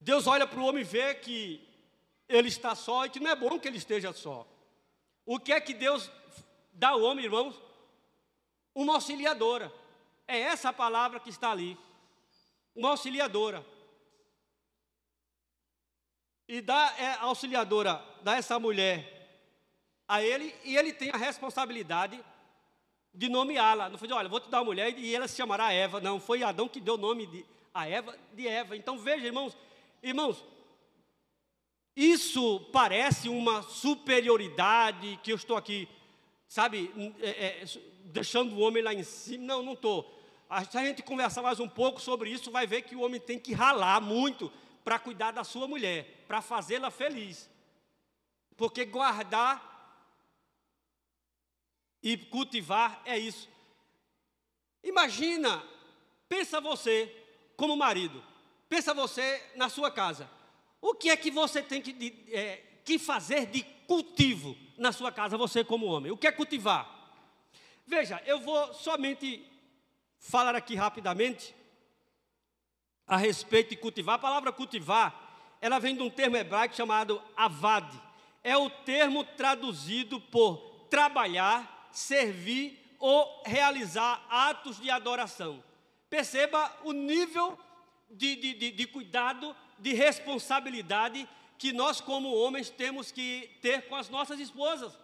Deus 0.00 0.26
olha 0.26 0.46
para 0.46 0.58
o 0.58 0.64
homem 0.64 0.80
e 0.80 0.84
vê 0.84 1.14
que 1.14 1.62
ele 2.28 2.48
está 2.48 2.74
só 2.74 3.04
e 3.06 3.10
que 3.10 3.20
não 3.20 3.30
é 3.30 3.36
bom 3.36 3.60
que 3.60 3.68
ele 3.68 3.78
esteja 3.78 4.12
só. 4.12 4.55
O 5.26 5.40
que 5.40 5.52
é 5.52 5.60
que 5.60 5.74
Deus 5.74 6.08
dá 6.72 6.90
ao 6.90 7.02
homem, 7.02 7.24
irmãos? 7.24 7.60
Uma 8.72 8.94
auxiliadora. 8.94 9.72
É 10.26 10.38
essa 10.38 10.68
a 10.68 10.72
palavra 10.72 11.18
que 11.18 11.28
está 11.28 11.50
ali. 11.50 11.76
Uma 12.74 12.90
auxiliadora. 12.90 13.66
E 16.48 16.60
dá 16.60 16.94
é, 16.96 17.06
a 17.14 17.22
auxiliadora, 17.22 18.00
dá 18.22 18.36
essa 18.36 18.56
mulher 18.60 19.14
a 20.06 20.22
ele, 20.22 20.54
e 20.62 20.76
ele 20.76 20.92
tem 20.92 21.10
a 21.10 21.16
responsabilidade 21.16 22.24
de 23.12 23.28
nomeá-la. 23.28 23.88
Não 23.88 23.98
foi 23.98 24.12
olha, 24.12 24.28
vou 24.28 24.38
te 24.38 24.48
dar 24.48 24.58
uma 24.58 24.66
mulher 24.66 24.96
e 24.96 25.12
ela 25.12 25.26
se 25.26 25.36
chamará 25.36 25.72
Eva. 25.72 26.00
Não, 26.00 26.20
foi 26.20 26.44
Adão 26.44 26.68
que 26.68 26.80
deu 26.80 26.94
o 26.94 26.98
nome 26.98 27.26
de, 27.26 27.44
a 27.74 27.88
Eva 27.88 28.16
de 28.32 28.46
Eva. 28.46 28.76
Então 28.76 28.96
veja, 28.96 29.26
irmãos, 29.26 29.56
irmãos, 30.00 30.44
isso 31.96 32.60
parece 32.72 33.26
uma 33.26 33.62
superioridade 33.62 35.18
que 35.22 35.32
eu 35.32 35.36
estou 35.36 35.56
aqui, 35.56 35.88
sabe, 36.46 36.92
é, 37.20 37.30
é, 37.62 37.64
deixando 38.04 38.54
o 38.54 38.60
homem 38.60 38.82
lá 38.82 38.92
em 38.92 39.02
cima. 39.02 39.44
Não, 39.44 39.62
não 39.62 39.72
estou. 39.72 40.14
Se 40.70 40.76
a 40.76 40.84
gente 40.84 41.02
conversar 41.02 41.40
mais 41.40 41.58
um 41.58 41.68
pouco 41.68 41.98
sobre 41.98 42.28
isso, 42.28 42.50
vai 42.50 42.66
ver 42.66 42.82
que 42.82 42.94
o 42.94 43.00
homem 43.00 43.18
tem 43.18 43.38
que 43.38 43.54
ralar 43.54 43.98
muito 44.00 44.52
para 44.84 44.98
cuidar 44.98 45.30
da 45.30 45.42
sua 45.42 45.66
mulher, 45.66 46.24
para 46.28 46.42
fazê-la 46.42 46.90
feliz. 46.90 47.48
Porque 48.58 48.84
guardar 48.84 49.74
e 52.02 52.16
cultivar 52.18 53.00
é 53.06 53.18
isso. 53.18 53.48
Imagina, 54.84 55.64
pensa 56.28 56.60
você 56.60 57.10
como 57.56 57.74
marido, 57.74 58.22
pensa 58.68 58.92
você 58.92 59.50
na 59.56 59.70
sua 59.70 59.90
casa. 59.90 60.35
O 60.86 60.94
que 60.94 61.10
é 61.10 61.16
que 61.16 61.32
você 61.32 61.60
tem 61.60 61.82
que, 61.82 61.92
de, 61.92 62.14
é, 62.32 62.62
que 62.84 62.96
fazer 62.96 63.46
de 63.46 63.64
cultivo 63.88 64.56
na 64.78 64.92
sua 64.92 65.10
casa, 65.10 65.36
você 65.36 65.64
como 65.64 65.86
homem? 65.86 66.12
O 66.12 66.16
que 66.16 66.28
é 66.28 66.30
cultivar? 66.30 66.88
Veja, 67.84 68.22
eu 68.24 68.38
vou 68.38 68.72
somente 68.72 69.44
falar 70.20 70.54
aqui 70.54 70.76
rapidamente 70.76 71.52
a 73.04 73.16
respeito 73.16 73.70
de 73.70 73.76
cultivar. 73.76 74.14
A 74.14 74.20
palavra 74.20 74.52
cultivar, 74.52 75.56
ela 75.60 75.80
vem 75.80 75.96
de 75.96 76.02
um 76.02 76.10
termo 76.10 76.36
hebraico 76.36 76.76
chamado 76.76 77.20
avad. 77.36 77.90
É 78.44 78.56
o 78.56 78.70
termo 78.70 79.24
traduzido 79.24 80.20
por 80.20 80.86
trabalhar, 80.88 81.88
servir 81.90 82.96
ou 83.00 83.42
realizar 83.44 84.24
atos 84.30 84.78
de 84.78 84.88
adoração. 84.88 85.64
Perceba 86.08 86.72
o 86.84 86.92
nível 86.92 87.58
de, 88.08 88.36
de, 88.36 88.54
de, 88.54 88.70
de 88.70 88.86
cuidado 88.86 89.56
de 89.78 89.92
responsabilidade 89.92 91.28
que 91.58 91.72
nós, 91.72 92.00
como 92.00 92.34
homens, 92.34 92.70
temos 92.70 93.10
que 93.10 93.50
ter 93.60 93.88
com 93.88 93.96
as 93.96 94.08
nossas 94.08 94.38
esposas. 94.40 94.98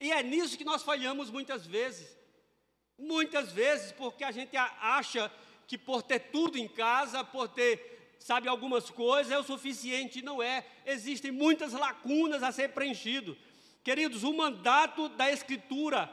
E 0.00 0.12
é 0.12 0.22
nisso 0.22 0.56
que 0.56 0.64
nós 0.64 0.82
falhamos 0.82 1.30
muitas 1.30 1.66
vezes. 1.66 2.16
Muitas 2.98 3.52
vezes, 3.52 3.92
porque 3.92 4.24
a 4.24 4.30
gente 4.30 4.56
acha 4.56 5.30
que 5.66 5.78
por 5.78 6.02
ter 6.02 6.18
tudo 6.30 6.58
em 6.58 6.68
casa, 6.68 7.24
por 7.24 7.48
ter, 7.48 8.16
sabe, 8.18 8.48
algumas 8.48 8.90
coisas, 8.90 9.32
é 9.32 9.38
o 9.38 9.42
suficiente. 9.42 10.22
Não 10.22 10.42
é. 10.42 10.64
Existem 10.84 11.30
muitas 11.30 11.72
lacunas 11.72 12.42
a 12.42 12.52
ser 12.52 12.70
preenchido. 12.70 13.36
Queridos, 13.82 14.22
o 14.24 14.32
mandato 14.34 15.08
da 15.10 15.30
Escritura 15.30 16.12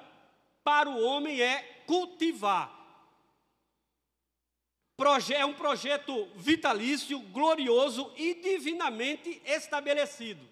para 0.63 0.89
o 0.89 1.01
homem 1.01 1.41
é 1.41 1.83
cultivar 1.85 2.84
é 5.33 5.45
um 5.45 5.53
projeto 5.53 6.25
vitalício, 6.35 7.19
glorioso 7.19 8.11
e 8.15 8.33
divinamente 8.35 9.41
estabelecido. 9.45 10.47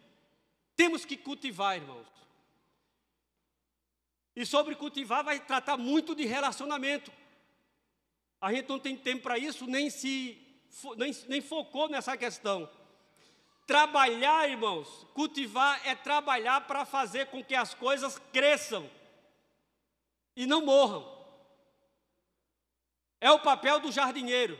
Temos 0.75 1.05
que 1.05 1.15
cultivar, 1.15 1.77
irmãos. 1.77 2.07
E 4.35 4.45
sobre 4.45 4.75
cultivar 4.75 5.23
vai 5.23 5.39
tratar 5.39 5.77
muito 5.77 6.15
de 6.15 6.25
relacionamento. 6.25 7.11
A 8.41 8.51
gente 8.51 8.67
não 8.67 8.79
tem 8.79 8.97
tempo 8.97 9.23
para 9.23 9.37
isso, 9.37 9.65
nem 9.65 9.89
se 9.89 10.39
nem, 10.97 11.15
nem 11.27 11.41
focou 11.41 11.87
nessa 11.87 12.17
questão. 12.17 12.69
Trabalhar, 13.65 14.49
irmãos, 14.49 15.07
cultivar 15.13 15.79
é 15.87 15.95
trabalhar 15.95 16.61
para 16.61 16.85
fazer 16.85 17.27
com 17.27 17.43
que 17.43 17.55
as 17.55 17.73
coisas 17.73 18.19
cresçam 18.33 18.89
e 20.35 20.45
não 20.45 20.65
morram. 20.65 21.22
É 23.23 23.31
o 23.31 23.39
papel 23.39 23.79
do 23.79 23.89
jardineiro. 23.89 24.59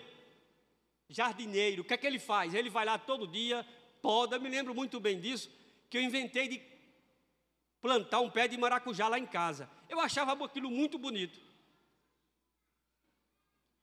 Jardineiro, 1.09 1.81
o 1.81 1.85
que 1.85 1.93
é 1.93 1.97
que 1.97 2.07
ele 2.07 2.17
faz? 2.17 2.53
Ele 2.53 2.69
vai 2.69 2.85
lá 2.85 2.97
todo 2.97 3.27
dia, 3.27 3.67
poda, 4.01 4.39
me 4.39 4.47
lembro 4.47 4.73
muito 4.73 5.01
bem 5.01 5.19
disso, 5.19 5.51
que 5.89 5.97
eu 5.97 6.01
inventei 6.01 6.47
de 6.47 6.61
plantar 7.81 8.21
um 8.21 8.29
pé 8.29 8.47
de 8.47 8.57
maracujá 8.57 9.09
lá 9.09 9.19
em 9.19 9.25
casa. 9.25 9.69
Eu 9.89 9.99
achava 9.99 10.31
aquilo 10.45 10.71
muito 10.71 10.97
bonito. 10.97 11.41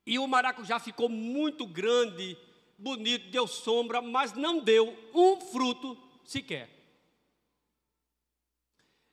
E 0.06 0.18
o 0.18 0.26
maracujá 0.26 0.78
ficou 0.78 1.10
muito 1.10 1.66
grande, 1.66 2.38
bonito, 2.78 3.28
deu 3.28 3.46
sombra, 3.46 4.00
mas 4.00 4.32
não 4.32 4.60
deu 4.60 4.96
um 5.14 5.38
fruto 5.42 5.94
sequer. 6.24 6.70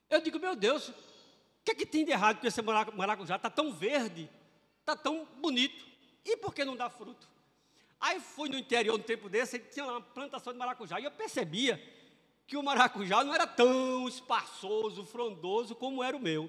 Eu 0.08 0.22
digo, 0.22 0.38
meu 0.38 0.56
Deus, 0.56 0.88
o 0.88 0.94
que 1.62 1.72
é 1.72 1.74
que 1.74 1.84
tem 1.84 2.06
de 2.06 2.10
errado 2.10 2.40
com 2.40 2.46
esse 2.46 2.62
maracujá? 2.62 3.36
Está 3.36 3.50
tão 3.50 3.70
verde, 3.70 4.30
está 4.92 4.96
tão 4.96 5.26
bonito, 5.36 5.86
e 6.24 6.36
por 6.36 6.54
que 6.54 6.64
não 6.64 6.76
dá 6.76 6.88
fruto? 6.88 7.28
Aí 8.00 8.20
fui 8.20 8.48
no 8.48 8.56
interior 8.56 8.96
no 8.96 9.04
tempo 9.04 9.28
desse, 9.28 9.56
e 9.56 9.60
tinha 9.60 9.84
uma 9.84 10.00
plantação 10.00 10.52
de 10.52 10.58
maracujá, 10.58 11.00
e 11.00 11.04
eu 11.04 11.10
percebia 11.10 11.82
que 12.46 12.56
o 12.56 12.62
maracujá 12.62 13.22
não 13.22 13.34
era 13.34 13.46
tão 13.46 14.08
espaçoso, 14.08 15.04
frondoso 15.04 15.74
como 15.74 16.02
era 16.02 16.16
o 16.16 16.20
meu. 16.20 16.48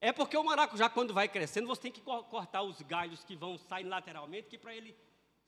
É 0.00 0.12
porque 0.12 0.36
o 0.36 0.44
maracujá, 0.44 0.88
quando 0.88 1.12
vai 1.12 1.28
crescendo, 1.28 1.66
você 1.66 1.82
tem 1.82 1.92
que 1.92 2.00
cortar 2.00 2.62
os 2.62 2.80
galhos 2.82 3.22
que 3.24 3.36
vão 3.36 3.58
sair 3.58 3.84
lateralmente, 3.84 4.48
que 4.48 4.58
para 4.58 4.74
ele, 4.74 4.96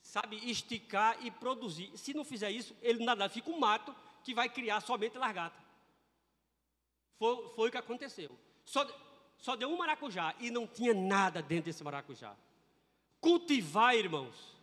sabe, 0.02 0.36
esticar 0.50 1.16
e 1.24 1.30
produzir. 1.30 1.90
Se 1.96 2.12
não 2.14 2.24
fizer 2.24 2.50
isso, 2.50 2.76
ele 2.82 3.04
nada, 3.04 3.28
fica 3.28 3.50
um 3.50 3.58
mato 3.58 3.94
que 4.22 4.34
vai 4.34 4.48
criar 4.48 4.80
somente 4.80 5.16
largata. 5.16 5.62
Foi, 7.18 7.48
foi 7.54 7.68
o 7.68 7.72
que 7.72 7.78
aconteceu. 7.78 8.30
Só, 8.64 8.84
só 9.38 9.54
deu 9.54 9.68
um 9.68 9.76
maracujá 9.76 10.34
e 10.38 10.50
não 10.50 10.66
tinha 10.66 10.94
nada 10.94 11.42
dentro 11.42 11.66
desse 11.66 11.84
maracujá. 11.84 12.34
Cultivar, 13.20 13.94
irmãos, 13.94 14.56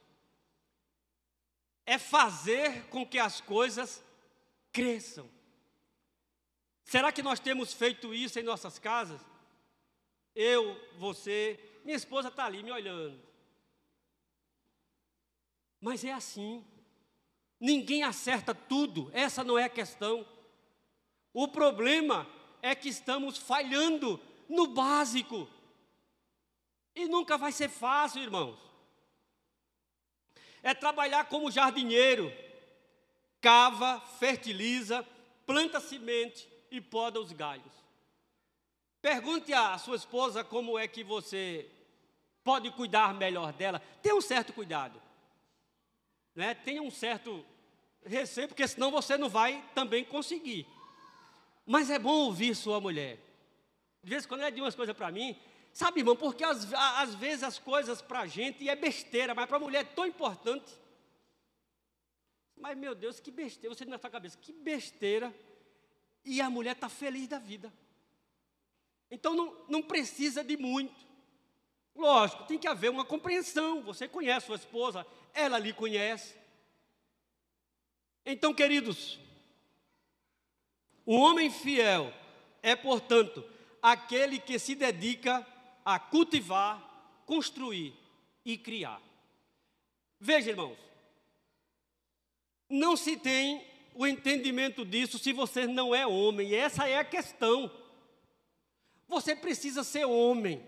é 1.86 1.97
fazer 1.97 2.86
com 2.88 3.05
que 3.05 3.19
as 3.19 3.41
coisas 3.41 4.03
cresçam. 4.71 5.29
Será 6.83 7.12
que 7.12 7.23
nós 7.23 7.39
temos 7.39 7.73
feito 7.73 8.13
isso 8.13 8.39
em 8.39 8.43
nossas 8.43 8.77
casas? 8.79 9.21
Eu, 10.36 10.79
você, 10.97 11.59
minha 11.83 11.95
esposa 11.95 12.29
está 12.29 12.45
ali 12.45 12.63
me 12.63 12.71
olhando. 12.71 13.19
Mas 15.79 16.03
é 16.03 16.12
assim. 16.12 16.65
Ninguém 17.59 18.03
acerta 18.03 18.53
tudo, 18.53 19.09
essa 19.13 19.43
não 19.43 19.57
é 19.57 19.65
a 19.65 19.69
questão. 19.69 20.27
O 21.33 21.47
problema 21.47 22.27
é 22.62 22.75
que 22.75 22.89
estamos 22.89 23.38
falhando 23.38 24.19
no 24.49 24.67
básico. 24.67 25.47
E 26.95 27.08
nunca 27.08 27.38
vai 27.38 27.51
ser 27.51 27.69
fácil, 27.69 28.21
irmãos. 28.21 28.58
É 30.62 30.73
trabalhar 30.73 31.25
como 31.25 31.51
jardineiro. 31.51 32.32
Cava, 33.41 33.99
fertiliza, 34.19 35.06
planta 35.45 35.79
semente 35.79 36.47
e 36.71 36.79
poda 36.79 37.19
os 37.19 37.32
galhos. 37.32 37.73
Pergunte 39.01 39.51
à 39.53 39.77
sua 39.77 39.97
esposa 39.97 40.43
como 40.43 40.79
é 40.79 40.88
que 40.88 41.03
você 41.03 41.69
pode 42.43 42.71
cuidar 42.71 43.13
melhor 43.13 43.51
dela. 43.51 43.82
Tenha 44.01 44.15
um 44.15 44.21
certo 44.21 44.53
cuidado. 44.53 45.01
Né? 46.36 46.56
Tenha 46.56 46.82
um 46.82 46.91
certo 46.91 47.45
receio, 48.06 48.47
porque 48.47 48.67
senão 48.67 48.91
você 48.91 49.17
não 49.17 49.29
vai 49.29 49.63
também 49.75 50.03
conseguir. 50.03 50.65
Mas 51.65 51.89
é 51.89 51.99
bom 51.99 52.13
ouvir 52.13 52.56
sua 52.56 52.79
mulher. 52.79 53.19
De 54.03 54.09
vez 54.09 54.25
em 54.25 54.27
quando 54.27 54.41
ela 54.41 54.51
diz 54.51 54.61
umas 54.61 54.75
coisas 54.75 54.95
para 54.95 55.11
mim, 55.11 55.39
sabe, 55.71 56.01
irmão, 56.01 56.15
porque 56.15 56.43
às, 56.43 56.71
às 56.73 57.15
vezes 57.15 57.43
as 57.43 57.57
coisas 57.57 58.01
para 58.01 58.21
a 58.21 58.27
gente 58.27 58.67
é 58.67 58.75
besteira, 58.75 59.33
mas 59.33 59.47
para 59.47 59.57
a 59.57 59.61
mulher 59.61 59.81
é 59.81 59.85
tão 59.85 60.05
importante. 60.05 60.73
Mas, 62.55 62.77
meu 62.77 62.93
Deus, 62.93 63.19
que 63.19 63.31
besteira, 63.31 63.73
você 63.73 63.85
na 63.85 63.97
sua 63.97 64.09
cabeça, 64.09 64.37
que 64.37 64.51
besteira. 64.51 65.33
E 66.25 66.41
a 66.41 66.49
mulher 66.49 66.73
está 66.73 66.87
feliz 66.87 67.27
da 67.27 67.39
vida. 67.39 67.73
Então 69.11 69.35
não, 69.35 69.65
não 69.67 69.81
precisa 69.81 70.43
de 70.43 70.57
muito. 70.57 71.05
Lógico, 71.95 72.45
tem 72.45 72.57
que 72.57 72.67
haver 72.67 72.89
uma 72.89 73.05
compreensão. 73.05 73.81
Você 73.83 74.07
conhece 74.07 74.47
sua 74.47 74.55
esposa, 74.55 75.05
ela 75.33 75.59
lhe 75.59 75.73
conhece. 75.73 76.35
Então, 78.25 78.53
queridos, 78.53 79.19
o 81.05 81.15
homem 81.15 81.51
fiel 81.51 82.13
é, 82.61 82.75
portanto, 82.75 83.43
aquele 83.83 84.39
que 84.39 84.57
se 84.57 84.73
dedica 84.75 85.45
a 85.83 85.99
cultivar, 85.99 87.21
construir 87.25 87.93
e 88.45 88.57
criar. 88.57 89.01
Veja, 90.17 90.51
irmãos, 90.51 90.77
não 92.69 92.95
se 92.95 93.17
tem 93.17 93.67
o 93.93 94.07
entendimento 94.07 94.85
disso 94.85 95.19
se 95.19 95.33
você 95.33 95.67
não 95.67 95.93
é 95.93 96.07
homem, 96.07 96.49
e 96.49 96.55
essa 96.55 96.87
é 96.87 96.97
a 96.97 97.03
questão. 97.03 97.69
Você 99.09 99.35
precisa 99.35 99.83
ser 99.83 100.05
homem. 100.05 100.65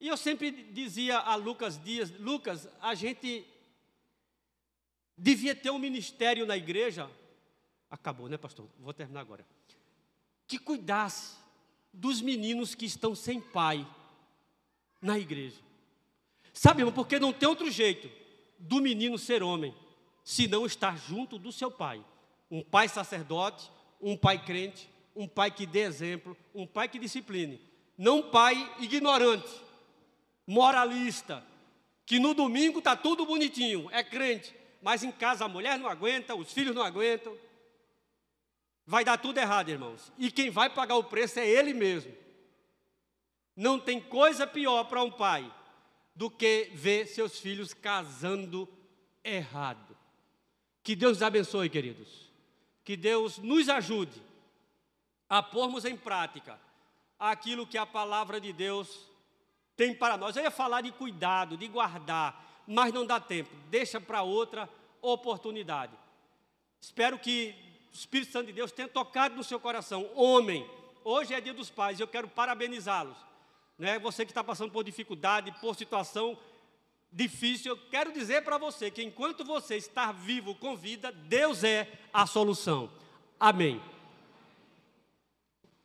E 0.00 0.06
eu 0.06 0.16
sempre 0.16 0.50
dizia 0.50 1.18
a 1.18 1.34
Lucas 1.34 1.82
Dias: 1.82 2.10
Lucas, 2.20 2.68
a 2.80 2.94
gente 2.94 3.44
devia 5.18 5.56
ter 5.56 5.70
um 5.70 5.78
ministério 5.78 6.46
na 6.46 6.56
igreja. 6.56 7.10
Acabou, 7.90 8.28
né, 8.28 8.36
pastor? 8.36 8.68
Vou 8.78 8.94
terminar 8.94 9.20
agora. 9.20 9.44
Que 10.46 10.58
cuidasse 10.58 11.43
dos 11.94 12.20
meninos 12.20 12.74
que 12.74 12.84
estão 12.84 13.14
sem 13.14 13.40
pai 13.40 13.86
na 15.00 15.18
igreja. 15.18 15.56
Sabe, 16.52 16.80
irmão, 16.82 16.92
porque 16.92 17.18
não 17.18 17.32
tem 17.32 17.48
outro 17.48 17.70
jeito 17.70 18.10
do 18.58 18.80
menino 18.80 19.18
ser 19.18 19.42
homem, 19.42 19.74
se 20.22 20.46
não 20.46 20.66
estar 20.66 20.96
junto 20.98 21.38
do 21.38 21.52
seu 21.52 21.70
pai. 21.70 22.04
Um 22.50 22.62
pai 22.62 22.88
sacerdote, 22.88 23.70
um 24.00 24.16
pai 24.16 24.44
crente, 24.44 24.88
um 25.14 25.26
pai 25.26 25.50
que 25.50 25.66
dê 25.66 25.80
exemplo, 25.80 26.36
um 26.54 26.66
pai 26.66 26.88
que 26.88 26.98
discipline. 26.98 27.60
Não 27.96 28.18
um 28.18 28.30
pai 28.30 28.74
ignorante, 28.80 29.50
moralista, 30.46 31.44
que 32.04 32.18
no 32.18 32.34
domingo 32.34 32.78
está 32.78 32.96
tudo 32.96 33.24
bonitinho, 33.24 33.88
é 33.90 34.02
crente, 34.02 34.54
mas 34.82 35.02
em 35.02 35.12
casa 35.12 35.44
a 35.44 35.48
mulher 35.48 35.78
não 35.78 35.88
aguenta, 35.88 36.34
os 36.34 36.52
filhos 36.52 36.74
não 36.74 36.82
aguentam. 36.82 37.36
Vai 38.86 39.04
dar 39.04 39.18
tudo 39.18 39.38
errado, 39.38 39.70
irmãos. 39.70 40.12
E 40.18 40.30
quem 40.30 40.50
vai 40.50 40.68
pagar 40.68 40.96
o 40.96 41.04
preço 41.04 41.38
é 41.38 41.48
ele 41.48 41.72
mesmo. 41.72 42.14
Não 43.56 43.78
tem 43.78 44.00
coisa 44.00 44.46
pior 44.46 44.84
para 44.84 45.02
um 45.02 45.10
pai 45.10 45.52
do 46.14 46.30
que 46.30 46.70
ver 46.74 47.06
seus 47.06 47.38
filhos 47.38 47.72
casando 47.72 48.68
errado. 49.22 49.96
Que 50.82 50.94
Deus 50.94 51.22
abençoe, 51.22 51.70
queridos. 51.70 52.30
Que 52.84 52.96
Deus 52.96 53.38
nos 53.38 53.68
ajude 53.68 54.22
a 55.28 55.42
pormos 55.42 55.84
em 55.84 55.96
prática 55.96 56.60
aquilo 57.18 57.66
que 57.66 57.78
a 57.78 57.86
palavra 57.86 58.40
de 58.40 58.52
Deus 58.52 59.08
tem 59.76 59.94
para 59.94 60.16
nós. 60.16 60.36
Eu 60.36 60.42
ia 60.42 60.50
falar 60.50 60.82
de 60.82 60.92
cuidado, 60.92 61.56
de 61.56 61.66
guardar, 61.66 62.62
mas 62.66 62.92
não 62.92 63.06
dá 63.06 63.18
tempo. 63.18 63.50
Deixa 63.70 64.00
para 64.00 64.22
outra 64.22 64.68
oportunidade. 65.00 65.92
Espero 66.80 67.18
que 67.18 67.54
o 67.94 67.96
Espírito 67.96 68.32
Santo 68.32 68.48
de 68.48 68.52
Deus 68.52 68.72
tenha 68.72 68.88
tocado 68.88 69.36
no 69.36 69.44
seu 69.44 69.60
coração. 69.60 70.10
Homem, 70.16 70.68
hoje 71.04 71.32
é 71.32 71.40
dia 71.40 71.54
dos 71.54 71.70
pais, 71.70 72.00
eu 72.00 72.08
quero 72.08 72.26
parabenizá-los. 72.26 73.16
Né? 73.78 74.00
Você 74.00 74.24
que 74.24 74.32
está 74.32 74.42
passando 74.42 74.72
por 74.72 74.82
dificuldade, 74.82 75.54
por 75.60 75.76
situação 75.76 76.36
difícil, 77.12 77.72
eu 77.72 77.90
quero 77.90 78.12
dizer 78.12 78.42
para 78.42 78.58
você 78.58 78.90
que 78.90 79.00
enquanto 79.00 79.44
você 79.44 79.76
está 79.76 80.10
vivo 80.10 80.56
com 80.56 80.76
vida, 80.76 81.12
Deus 81.12 81.62
é 81.62 81.88
a 82.12 82.26
solução. 82.26 82.90
Amém. 83.38 83.80